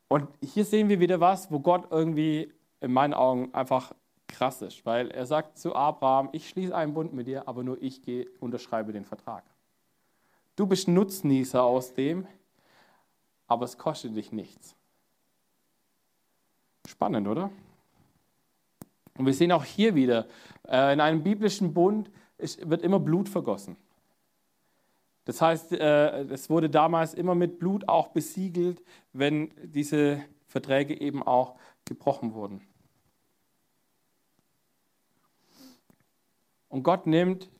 [0.09, 3.93] Und hier sehen wir wieder was, wo Gott irgendwie in meinen Augen einfach
[4.29, 7.81] krass ist, weil er sagt zu Abraham, ich schließe einen Bund mit dir, aber nur
[7.83, 9.45] ich gehe, unterschreibe den Vertrag.
[10.57, 12.27] Du bist Nutznießer aus dem,
[13.47, 14.75] aber es kostet dich nichts.
[16.87, 17.51] Spannend, oder?
[19.19, 20.27] Und wir sehen auch hier wieder,
[20.69, 23.77] äh, in einem biblischen Bund wird immer Blut vergossen.
[25.27, 28.81] Das heißt, äh, es wurde damals immer mit Blut auch besiegelt,
[29.13, 32.63] wenn diese Verträge eben auch gebrochen wurden.
[36.69, 37.51] Und Gott nimmt,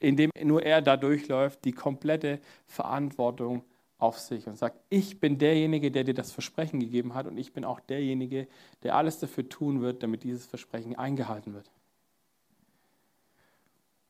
[0.00, 3.64] indem nur er da durchläuft, die komplette Verantwortung
[3.96, 7.54] auf sich und sagt, ich bin derjenige, der dir das Versprechen gegeben hat und ich
[7.54, 8.48] bin auch derjenige,
[8.82, 11.70] der alles dafür tun wird, damit dieses Versprechen eingehalten wird.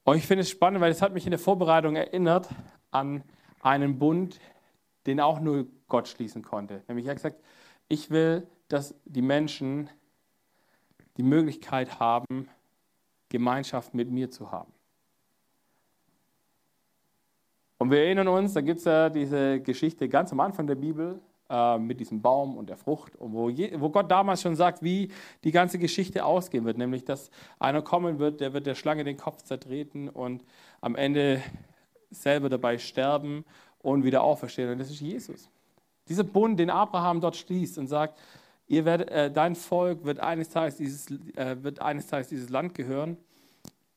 [0.04, 2.48] Und ich finde es spannend, weil es hat mich in der Vorbereitung erinnert
[2.90, 3.24] an
[3.62, 4.38] einen Bund,
[5.06, 6.82] den auch nur Gott schließen konnte.
[6.88, 7.42] Nämlich er hat gesagt,
[7.88, 9.88] ich will, dass die Menschen
[11.16, 12.48] die Möglichkeit haben,
[13.28, 14.72] Gemeinschaft mit mir zu haben.
[17.78, 21.20] Und wir erinnern uns, da gibt es ja diese Geschichte ganz am Anfang der Bibel
[21.50, 25.10] äh, mit diesem Baum und der Frucht, wo, je, wo Gott damals schon sagt, wie
[25.44, 29.16] die ganze Geschichte ausgehen wird, nämlich dass einer kommen wird, der wird der Schlange den
[29.16, 30.44] Kopf zertreten und
[30.80, 31.42] am Ende
[32.10, 33.44] selber dabei sterben
[33.80, 34.70] und wieder auferstehen.
[34.70, 35.50] Und das ist Jesus.
[36.08, 38.18] Dieser Bund, den Abraham dort schließt und sagt,
[38.66, 42.74] ihr werdet, äh, dein Volk wird eines, Tages dieses, äh, wird eines Tages dieses Land
[42.74, 43.16] gehören,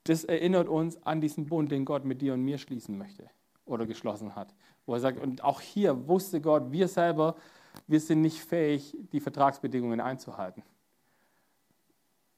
[0.03, 3.29] das erinnert uns an diesen Bund, den Gott mit dir und mir schließen möchte
[3.65, 4.53] oder geschlossen hat.
[4.87, 7.35] Wo er sagt, und auch hier wusste Gott, wir selber,
[7.85, 10.63] wir sind nicht fähig, die Vertragsbedingungen einzuhalten.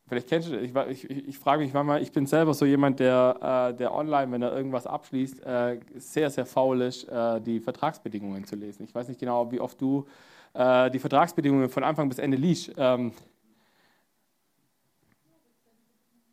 [0.08, 0.64] Vielleicht kennst du das.
[0.90, 4.32] Ich, ich, ich frage mich manchmal, ich bin selber so jemand, der, äh, der online,
[4.32, 8.84] wenn er irgendwas abschließt, äh, sehr, sehr faul ist, äh, die Vertragsbedingungen zu lesen.
[8.84, 10.08] Ich weiß nicht genau, wie oft du
[10.56, 12.74] äh, die Vertragsbedingungen von Anfang bis Ende liest.
[12.76, 13.14] Ähm,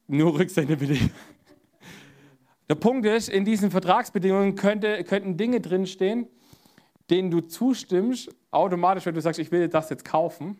[0.06, 1.35] nur Rücksendebedingungen.
[2.68, 6.26] Der Punkt ist, in diesen Vertragsbedingungen könnte, könnten Dinge drinstehen,
[7.10, 10.58] denen du zustimmst, automatisch, wenn du sagst, ich will das jetzt kaufen.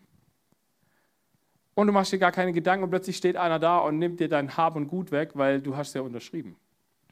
[1.75, 4.29] Und du machst dir gar keine Gedanken und plötzlich steht einer da und nimmt dir
[4.29, 6.55] dein Hab und Gut weg, weil du hast ja unterschrieben.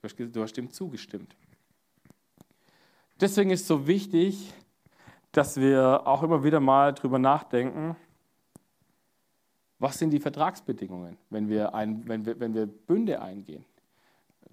[0.02, 1.36] Du hast, du hast dem zugestimmt.
[3.20, 4.54] Deswegen ist es so wichtig,
[5.32, 7.96] dass wir auch immer wieder mal drüber nachdenken,
[9.78, 13.66] was sind die Vertragsbedingungen, wenn wir, ein, wenn wir, wenn wir Bünde eingehen.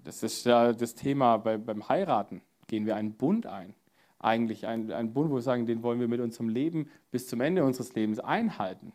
[0.03, 2.41] Das ist ja das Thema bei, beim Heiraten.
[2.67, 3.73] Gehen wir einen Bund ein.
[4.19, 7.63] Eigentlich einen, Bund, wo wir sagen, den wollen wir mit unserem Leben bis zum Ende
[7.63, 8.93] unseres Lebens einhalten.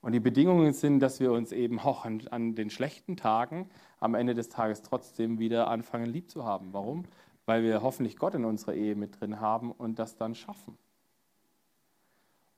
[0.00, 4.14] Und die Bedingungen sind, dass wir uns eben auch an, an, den schlechten Tagen am
[4.14, 6.72] Ende des Tages trotzdem wieder anfangen, lieb zu haben.
[6.72, 7.04] Warum?
[7.46, 10.76] Weil wir hoffentlich Gott in unserer Ehe mit drin haben und das dann schaffen.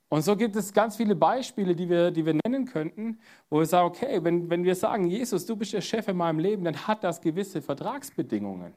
[0.09, 3.19] Und so gibt es ganz viele Beispiele, die wir, die wir nennen könnten,
[3.51, 6.39] wo wir sagen, okay, wenn, wenn wir sagen, Jesus, du bist der Chef in meinem
[6.39, 8.73] Leben, dann hat das gewisse Vertragsbedingungen.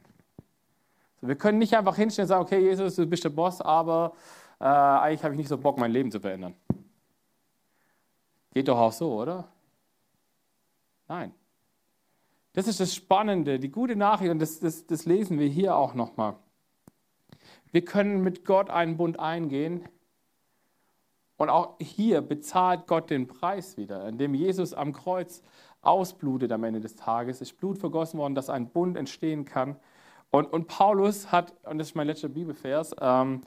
[1.22, 4.14] So, wir können nicht einfach hinstellen und sagen, okay, Jesus, du bist der Boss, aber
[4.60, 6.56] äh, eigentlich habe ich nicht so Bock, mein Leben zu verändern.
[8.52, 9.48] Geht doch auch so, oder?
[11.08, 11.34] Nein.
[12.54, 15.94] Das ist das Spannende, die gute Nachricht, und das, das, das lesen wir hier auch
[15.94, 16.36] nochmal.
[17.72, 19.88] Wir können mit Gott einen Bund eingehen,
[21.40, 25.42] und auch hier bezahlt Gott den Preis wieder, indem Jesus am Kreuz
[25.82, 27.38] ausblutet am Ende des Tages.
[27.38, 29.78] Es ist Blut vergossen worden, dass ein Bund entstehen kann.
[30.32, 33.42] Und, und Paulus hat, und das ist mein letzter Bibelvers, ähm,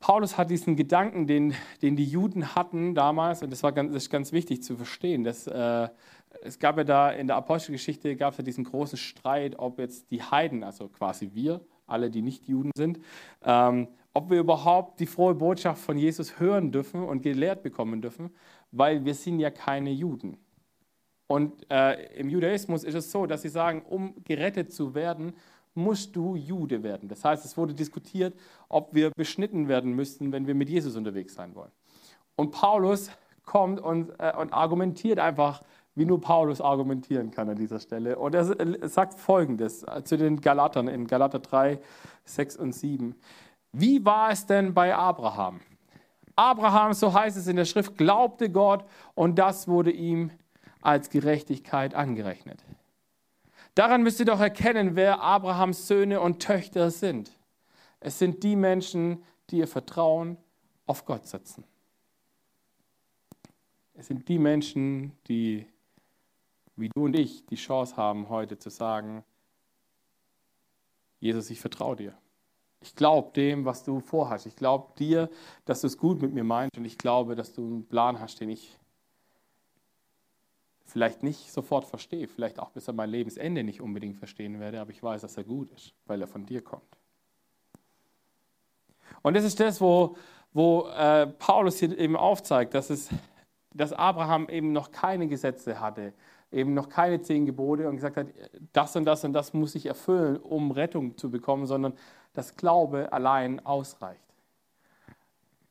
[0.00, 4.04] Paulus hat diesen Gedanken, den, den die Juden hatten damals, und das war ganz, das
[4.04, 5.88] ist ganz wichtig zu verstehen, dass, äh,
[6.42, 10.10] es gab ja da in der Apostelgeschichte gab es ja diesen großen Streit, ob jetzt
[10.10, 12.98] die Heiden, also quasi wir, alle, die nicht Juden sind,
[13.44, 13.86] ähm,
[14.18, 18.30] ob wir überhaupt die frohe Botschaft von Jesus hören dürfen und gelehrt bekommen dürfen,
[18.72, 20.38] weil wir sind ja keine Juden.
[21.28, 25.34] Und äh, im Judaismus ist es so, dass sie sagen, um gerettet zu werden,
[25.72, 27.08] musst du Jude werden.
[27.08, 28.34] Das heißt, es wurde diskutiert,
[28.68, 31.70] ob wir beschnitten werden müssten, wenn wir mit Jesus unterwegs sein wollen.
[32.34, 33.12] Und Paulus
[33.44, 35.62] kommt und, äh, und argumentiert einfach,
[35.94, 38.18] wie nur Paulus argumentieren kann an dieser Stelle.
[38.18, 41.78] Und er sagt Folgendes äh, zu den Galatern in Galater 3,
[42.24, 43.14] 6 und 7.
[43.72, 45.60] Wie war es denn bei Abraham?
[46.36, 50.30] Abraham, so heißt es in der Schrift, glaubte Gott und das wurde ihm
[50.80, 52.64] als Gerechtigkeit angerechnet.
[53.74, 57.32] Daran müsst ihr doch erkennen, wer Abrahams Söhne und Töchter sind.
[58.00, 60.36] Es sind die Menschen, die ihr Vertrauen
[60.86, 61.64] auf Gott setzen.
[63.94, 65.66] Es sind die Menschen, die,
[66.76, 69.24] wie du und ich, die Chance haben, heute zu sagen,
[71.18, 72.18] Jesus, ich vertraue dir.
[72.80, 74.46] Ich glaube dem, was du vorhast.
[74.46, 75.28] Ich glaube dir,
[75.64, 78.40] dass du es gut mit mir meinst und ich glaube, dass du einen Plan hast,
[78.40, 78.78] den ich
[80.88, 84.90] vielleicht nicht sofort verstehe, vielleicht auch bis an mein Lebensende nicht unbedingt verstehen werde, aber
[84.90, 86.98] ich weiß, dass er gut ist, weil er von dir kommt.
[89.22, 90.16] Und das ist das, wo,
[90.52, 93.10] wo äh, Paulus hier eben aufzeigt, dass, es,
[93.74, 96.14] dass Abraham eben noch keine Gesetze hatte,
[96.50, 98.28] eben noch keine zehn Gebote und gesagt hat,
[98.72, 101.94] das und das und das muss ich erfüllen, um Rettung zu bekommen, sondern
[102.32, 104.22] dass Glaube allein ausreicht.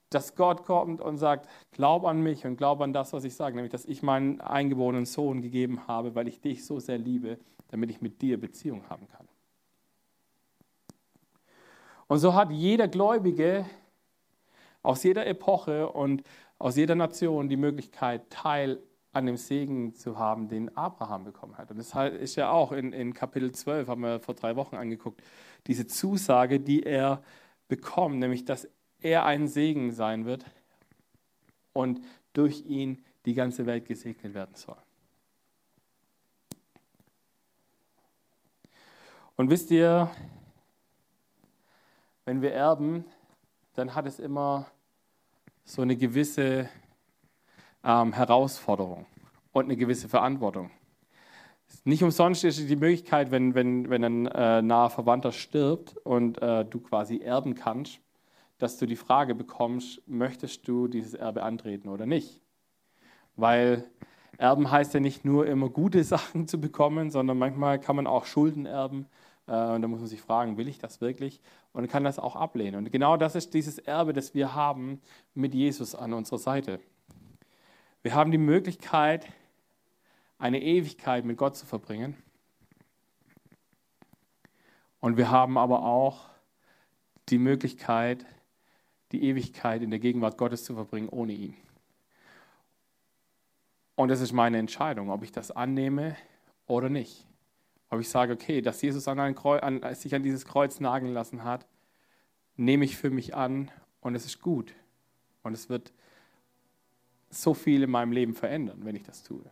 [0.10, 3.56] Dass Gott kommt und sagt, glaub an mich und glaub an das, was ich sage,
[3.56, 7.90] nämlich dass ich meinen eingeborenen Sohn gegeben habe, weil ich dich so sehr liebe, damit
[7.90, 9.28] ich mit dir Beziehung haben kann.
[12.08, 13.66] Und so hat jeder Gläubige
[14.82, 16.24] aus jeder Epoche und
[16.58, 18.82] aus jeder Nation die Möglichkeit, Teil
[19.14, 21.72] an dem Segen zu haben, den Abraham bekommen hat.
[21.72, 25.22] Und das ist ja auch in, in Kapitel 12, haben wir vor drei Wochen angeguckt,
[25.66, 27.24] diese Zusage, die er
[27.68, 28.68] bekommt, nämlich dass
[29.02, 30.46] er ein Segen sein wird
[31.74, 32.02] und
[32.34, 34.78] durch ihn die ganze Welt gesegnet werden soll.
[39.36, 40.10] Und wisst ihr,
[42.26, 43.06] wenn wir erben,
[43.76, 44.66] dann hat es immer
[45.64, 46.70] so eine gewisse
[47.84, 49.06] ähm, Herausforderung
[49.52, 50.72] und eine gewisse Verantwortung.
[51.84, 56.66] Nicht umsonst ist die Möglichkeit, wenn, wenn, wenn ein äh, naher Verwandter stirbt und äh,
[56.66, 58.00] du quasi erben kannst,
[58.58, 62.42] dass du die Frage bekommst, möchtest du dieses Erbe antreten oder nicht?
[63.36, 63.90] Weil
[64.38, 68.26] Erben heißt ja nicht nur immer gute Sachen zu bekommen, sondern manchmal kann man auch
[68.26, 69.08] Schulden erben.
[69.48, 71.42] Äh, und da muss man sich fragen, will ich das wirklich?
[71.74, 72.76] Und kann das auch ablehnen.
[72.76, 75.02] Und genau das ist dieses Erbe, das wir haben
[75.34, 76.80] mit Jesus an unserer Seite.
[78.08, 79.28] Wir haben die Möglichkeit,
[80.40, 82.16] eine Ewigkeit mit Gott zu verbringen.
[85.02, 86.30] Und wir haben aber auch
[87.28, 88.26] die Möglichkeit,
[89.12, 91.58] die Ewigkeit in der Gegenwart Gottes zu verbringen ohne ihn.
[93.98, 96.16] Und das ist meine Entscheidung, ob ich das annehme
[96.66, 97.28] oder nicht.
[97.90, 101.44] Ob ich sage, okay, dass Jesus an Kreuz, an, sich an dieses Kreuz nageln lassen
[101.44, 101.68] hat,
[102.56, 104.74] nehme ich für mich an und es ist gut.
[105.44, 105.92] Und es wird
[107.30, 109.44] so viel in meinem Leben verändern, wenn ich das tue.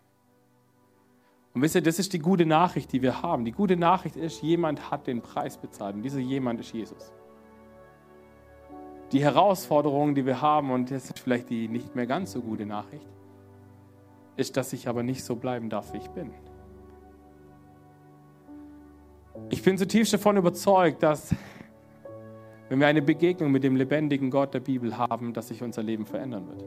[1.54, 3.46] Und wisst ihr, das ist die gute Nachricht, die wir haben.
[3.46, 7.14] Die gute Nachricht ist, jemand hat den Preis bezahlt und dieser jemand ist Jesus.
[9.14, 12.66] Die Herausforderung, die wir haben, und das ist vielleicht die nicht mehr ganz so gute
[12.66, 13.08] Nachricht,
[14.36, 16.32] ist, dass ich aber nicht so bleiben darf, wie ich bin.
[19.50, 21.34] Ich bin zutiefst davon überzeugt, dass
[22.68, 26.06] wenn wir eine Begegnung mit dem lebendigen Gott der Bibel haben, dass sich unser Leben
[26.06, 26.64] verändern wird.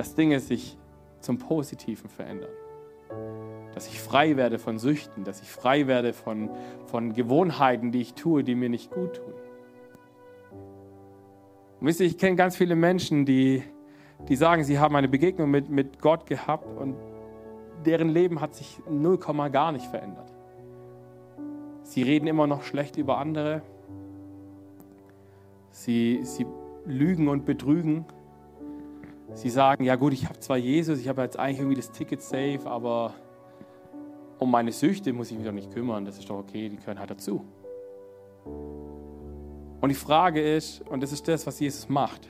[0.00, 0.78] Dass Dinge sich
[1.20, 2.48] zum Positiven verändern.
[3.74, 6.48] Dass ich frei werde von Süchten, dass ich frei werde von,
[6.86, 9.34] von Gewohnheiten, die ich tue, die mir nicht gut tun.
[11.78, 13.62] Und wisst ihr, ich kenne ganz viele Menschen, die,
[14.26, 16.96] die sagen, sie haben eine Begegnung mit, mit Gott gehabt und
[17.84, 19.18] deren Leben hat sich 0,
[19.52, 20.32] gar nicht verändert.
[21.82, 23.60] Sie reden immer noch schlecht über andere.
[25.68, 26.46] Sie, sie
[26.86, 28.06] lügen und betrügen.
[29.34, 32.20] Sie sagen, ja gut, ich habe zwar Jesus, ich habe jetzt eigentlich irgendwie das Ticket
[32.22, 33.14] safe, aber
[34.38, 36.04] um meine Süchte muss ich mich doch nicht kümmern.
[36.04, 37.44] Das ist doch okay, die gehören halt dazu.
[39.80, 42.28] Und die Frage ist, und das ist das, was Jesus macht.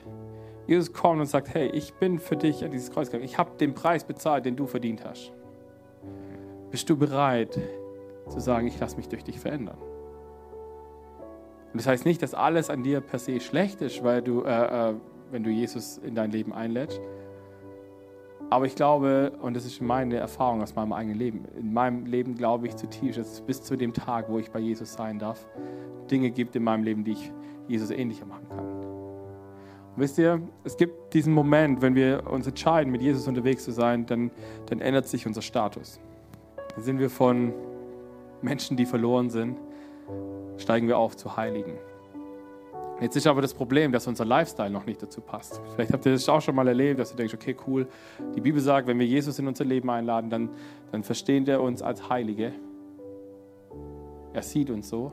[0.67, 3.25] Jesus kommt und sagt, hey, ich bin für dich an dieses Kreuz gegangen.
[3.25, 5.33] Ich habe den Preis bezahlt, den du verdient hast.
[6.69, 7.59] Bist du bereit
[8.29, 9.77] zu sagen, ich lasse mich durch dich verändern?
[11.73, 14.91] Und das heißt nicht, dass alles an dir per se schlecht ist, weil du, äh,
[14.91, 14.93] äh,
[15.31, 17.01] wenn du Jesus in dein Leben einlädst.
[18.49, 22.35] Aber ich glaube, und das ist meine Erfahrung aus meinem eigenen Leben, in meinem Leben
[22.35, 25.47] glaube ich zutiefst, dass es bis zu dem Tag, wo ich bei Jesus sein darf,
[26.09, 27.31] Dinge gibt in meinem Leben, die ich
[27.69, 28.65] Jesus ähnlicher machen kann.
[29.95, 33.71] Und wisst ihr, es gibt diesen Moment, wenn wir uns entscheiden, mit Jesus unterwegs zu
[33.71, 34.31] sein, dann,
[34.65, 36.01] dann ändert sich unser Status.
[36.75, 37.53] Dann sind wir von
[38.41, 39.57] Menschen, die verloren sind,
[40.57, 41.77] steigen wir auf zu Heiligen.
[43.01, 45.59] Jetzt ist aber das Problem, dass unser Lifestyle noch nicht dazu passt.
[45.73, 47.87] Vielleicht habt ihr das auch schon mal erlebt, dass du denkst, okay, cool.
[48.35, 50.49] Die Bibel sagt, wenn wir Jesus in unser Leben einladen, dann,
[50.91, 52.53] dann verstehen wir uns als Heilige.
[54.33, 55.11] Er sieht uns so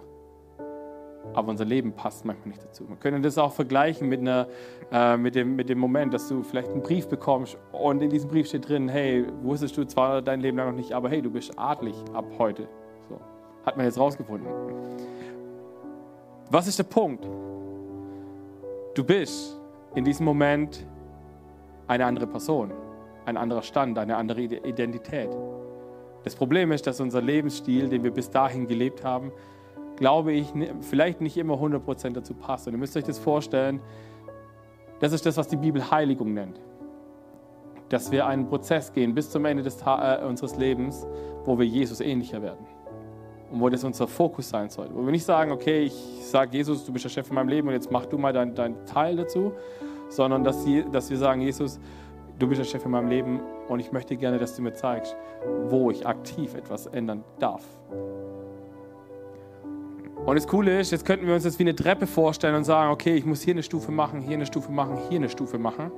[1.35, 2.89] aber unser Leben passt manchmal nicht dazu.
[2.89, 4.49] Wir können das auch vergleichen mit, einer,
[4.91, 8.31] äh, mit, dem, mit dem Moment, dass du vielleicht einen Brief bekommst und in diesem
[8.31, 11.31] Brief steht drin, hey, wusstest du zwar dein Leben lang noch nicht, aber hey, du
[11.31, 12.69] bist adlig ab heute.
[13.09, 13.21] So,
[13.65, 14.49] hat man jetzt rausgefunden.
[16.51, 17.29] Was ist der Punkt?
[18.99, 19.57] Du bist
[19.95, 20.85] in diesem Moment
[21.87, 22.73] eine andere Person,
[23.27, 25.31] ein anderer Stand, eine andere Identität.
[26.25, 29.31] Das Problem ist, dass unser Lebensstil, den wir bis dahin gelebt haben,
[29.95, 32.67] glaube ich, vielleicht nicht immer 100% dazu passt.
[32.67, 33.79] Und ihr müsst euch das vorstellen,
[34.99, 36.61] das ist das, was die Bibel Heiligung nennt.
[37.91, 41.07] Dass wir einen Prozess gehen bis zum Ende des, äh, unseres Lebens,
[41.45, 42.67] wo wir Jesus ähnlicher werden.
[43.51, 44.89] Und wo das unser Fokus sein soll.
[44.93, 47.69] Wo wir nicht sagen, okay, ich sage Jesus, du bist der Chef von meinem Leben
[47.69, 49.53] und jetzt mach du mal deinen dein Teil dazu,
[50.09, 51.81] sondern dass, die, dass wir sagen, Jesus,
[52.39, 55.17] du bist der Chef in meinem Leben und ich möchte gerne, dass du mir zeigst,
[55.69, 57.65] wo ich aktiv etwas ändern darf.
[60.27, 62.91] Und das Coole ist, jetzt könnten wir uns das wie eine Treppe vorstellen und sagen,
[62.91, 65.91] okay, ich muss hier eine Stufe machen, hier eine Stufe machen, hier eine Stufe machen.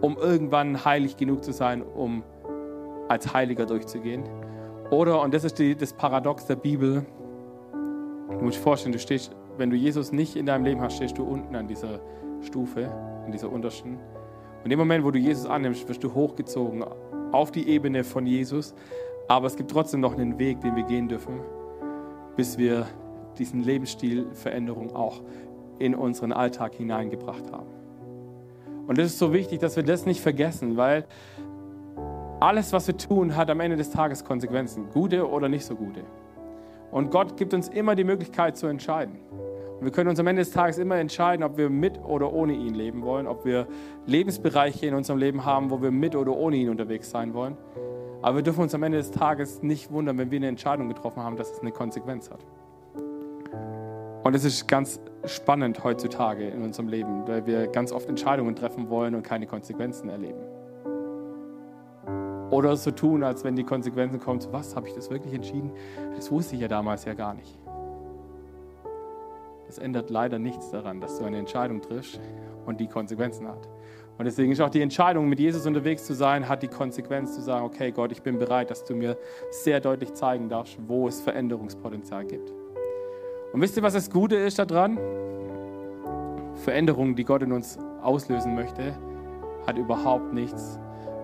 [0.00, 2.24] um irgendwann heilig genug zu sein, um
[3.08, 4.24] als Heiliger durchzugehen.
[4.92, 7.06] Oder, und das ist die, das Paradox der Bibel,
[7.72, 11.16] du musst dir vorstellen, du stehst, wenn du Jesus nicht in deinem Leben hast, stehst
[11.16, 11.98] du unten an dieser
[12.42, 12.90] Stufe,
[13.24, 13.98] an dieser untersten.
[14.62, 16.84] Und im Moment, wo du Jesus annimmst, wirst du hochgezogen
[17.32, 18.74] auf die Ebene von Jesus.
[19.28, 21.40] Aber es gibt trotzdem noch einen Weg, den wir gehen dürfen,
[22.36, 22.86] bis wir
[23.38, 25.22] diesen Lebensstilveränderung auch
[25.78, 27.70] in unseren Alltag hineingebracht haben.
[28.86, 31.06] Und es ist so wichtig, dass wir das nicht vergessen, weil
[32.42, 36.02] alles, was wir tun, hat am Ende des Tages Konsequenzen, gute oder nicht so gute.
[36.90, 39.16] Und Gott gibt uns immer die Möglichkeit zu entscheiden.
[39.78, 42.54] Und wir können uns am Ende des Tages immer entscheiden, ob wir mit oder ohne
[42.54, 43.68] ihn leben wollen, ob wir
[44.06, 47.56] Lebensbereiche in unserem Leben haben, wo wir mit oder ohne ihn unterwegs sein wollen.
[48.22, 51.22] Aber wir dürfen uns am Ende des Tages nicht wundern, wenn wir eine Entscheidung getroffen
[51.22, 52.44] haben, dass es eine Konsequenz hat.
[54.24, 58.90] Und es ist ganz spannend heutzutage in unserem Leben, weil wir ganz oft Entscheidungen treffen
[58.90, 60.40] wollen und keine Konsequenzen erleben.
[62.52, 65.72] Oder so tun, als wenn die Konsequenzen kommen, was, habe ich das wirklich entschieden?
[66.14, 67.58] Das wusste ich ja damals ja gar nicht.
[69.66, 72.20] Das ändert leider nichts daran, dass du eine Entscheidung triffst
[72.66, 73.66] und die Konsequenzen hat.
[74.18, 77.40] Und deswegen ist auch die Entscheidung, mit Jesus unterwegs zu sein, hat die Konsequenz zu
[77.40, 79.16] sagen, okay Gott, ich bin bereit, dass du mir
[79.50, 82.52] sehr deutlich zeigen darfst, wo es Veränderungspotenzial gibt.
[83.54, 84.98] Und wisst ihr, was das Gute ist daran?
[86.56, 88.94] Veränderungen, die Gott in uns auslösen möchte,
[89.66, 90.78] hat überhaupt nichts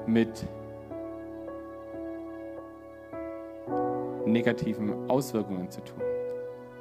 [0.07, 0.49] mit
[4.33, 6.03] negativen Auswirkungen zu tun.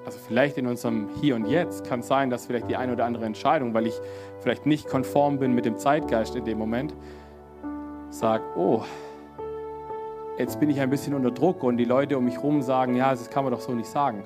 [0.06, 3.04] Also vielleicht in unserem Hier und Jetzt kann es sein, dass vielleicht die eine oder
[3.04, 4.00] andere Entscheidung, weil ich
[4.39, 6.95] vielleicht nicht konform bin mit dem Zeitgeist in dem Moment,
[8.10, 8.84] sage, oh,
[10.38, 13.10] jetzt bin ich ein bisschen unter Druck und die Leute um mich herum sagen, ja,
[13.10, 14.24] das kann man doch so nicht sagen.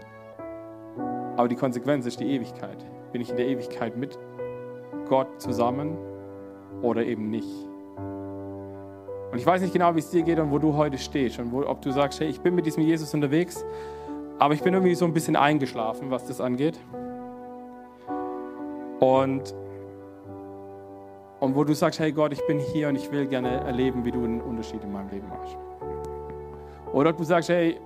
[1.35, 2.85] Aber die Konsequenz ist die Ewigkeit.
[3.11, 4.19] Bin ich in der Ewigkeit mit
[5.09, 5.97] Gott zusammen
[6.83, 7.70] oder eben nicht?
[9.31, 11.53] Und ich weiß nicht genau, wie es dir geht und wo du heute stehst und
[11.53, 13.65] wo, ob du sagst, hey, ich bin mit diesem Jesus unterwegs,
[14.39, 16.77] aber ich bin irgendwie so ein bisschen eingeschlafen, was das angeht.
[18.99, 19.55] Und,
[21.39, 24.11] und wo du sagst, hey Gott, ich bin hier und ich will gerne erleben, wie
[24.11, 25.57] du einen Unterschied in meinem Leben machst.
[26.91, 27.79] Oder du sagst, hey,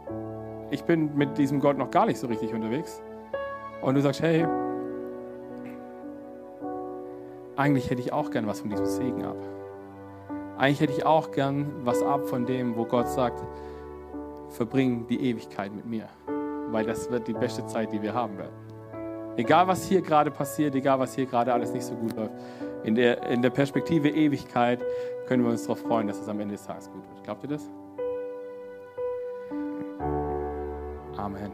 [0.71, 3.03] ich bin mit diesem Gott noch gar nicht so richtig unterwegs
[3.81, 4.47] und du sagst, hey,
[7.55, 9.37] eigentlich hätte ich auch gern was von diesem Segen ab.
[10.57, 13.43] Eigentlich hätte ich auch gern was ab von dem, wo Gott sagt,
[14.49, 16.07] verbring die Ewigkeit mit mir,
[16.71, 18.55] weil das wird die beste Zeit, die wir haben werden.
[19.37, 22.31] Egal, was hier gerade passiert, egal, was hier gerade alles nicht so gut läuft,
[22.85, 24.79] in der, in der Perspektive Ewigkeit
[25.27, 27.23] können wir uns darauf freuen, dass es am Ende des Tages gut wird.
[27.23, 27.69] Glaubt ihr das?
[31.17, 31.51] Amen.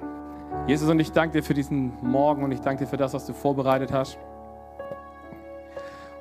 [0.67, 3.25] Jesus, und ich danke dir für diesen Morgen und ich danke dir für das, was
[3.25, 4.19] du vorbereitet hast.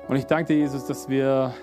[0.07, 1.53] Und ich danke dir, Jesus, dass wir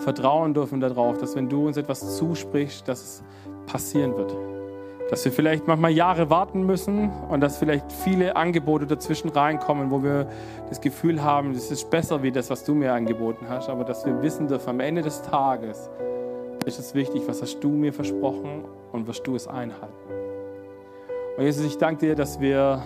[0.00, 3.22] vertrauen dürfen darauf, dass wenn du uns etwas zusprichst, dass es
[3.66, 4.34] passieren wird.
[5.10, 10.02] Dass wir vielleicht manchmal Jahre warten müssen und dass vielleicht viele Angebote dazwischen reinkommen, wo
[10.02, 10.26] wir
[10.68, 13.68] das Gefühl haben, das ist besser wie das, was du mir angeboten hast.
[13.68, 15.90] Aber dass wir wissen dürfen, am Ende des Tages
[16.64, 19.94] ist es wichtig, was hast du mir versprochen und wirst du es einhalten.
[21.36, 22.82] Und Jesus, ich danke dir, dass wir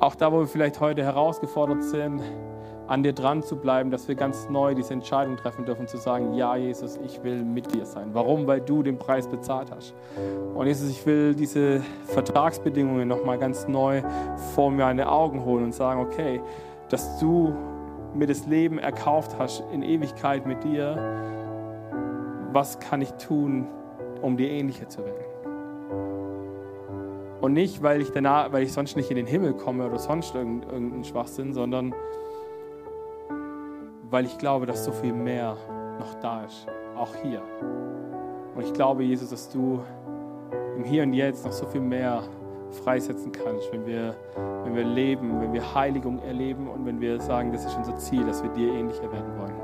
[0.00, 2.20] auch da, wo wir vielleicht heute herausgefordert sind,
[2.86, 6.34] an dir dran zu bleiben, dass wir ganz neu diese Entscheidung treffen dürfen, zu sagen,
[6.34, 8.10] ja, Jesus, ich will mit dir sein.
[8.12, 8.46] Warum?
[8.46, 9.94] Weil du den Preis bezahlt hast.
[10.54, 14.02] Und Jesus, ich will diese Vertragsbedingungen nochmal ganz neu
[14.54, 16.40] vor meine Augen holen und sagen, okay,
[16.88, 17.54] dass du
[18.14, 20.96] mir das Leben erkauft hast in Ewigkeit mit dir,
[22.52, 23.66] was kann ich tun,
[24.20, 25.16] um dir ähnlicher zu werden?
[27.40, 30.34] Und nicht, weil ich, danach, weil ich sonst nicht in den Himmel komme oder sonst
[30.34, 31.92] irgendeinen Schwachsinn, sondern
[34.12, 35.56] weil ich glaube, dass so viel mehr
[35.98, 37.40] noch da ist, auch hier.
[38.54, 39.80] Und ich glaube, Jesus, dass du
[40.76, 42.22] im Hier und Jetzt noch so viel mehr
[42.84, 44.14] freisetzen kannst, wenn wir,
[44.64, 48.24] wenn wir leben, wenn wir Heiligung erleben und wenn wir sagen, das ist unser Ziel,
[48.26, 49.56] dass wir dir ähnlicher werden wollen.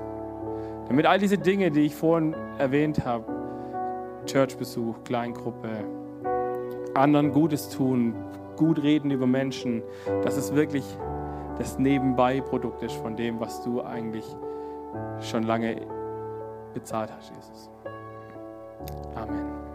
[0.88, 3.26] Damit all diese Dinge, die ich vorhin erwähnt habe,
[4.24, 5.68] Churchbesuch, Kleingruppe,
[6.94, 8.14] anderen Gutes tun,
[8.56, 9.82] gut reden über Menschen,
[10.24, 10.84] dass es wirklich
[11.58, 14.24] das Nebenbei-Produkt ist von dem, was du eigentlich
[15.20, 15.80] schon lange
[16.72, 17.70] bezahlt hast, Jesus.
[19.14, 19.67] Amen.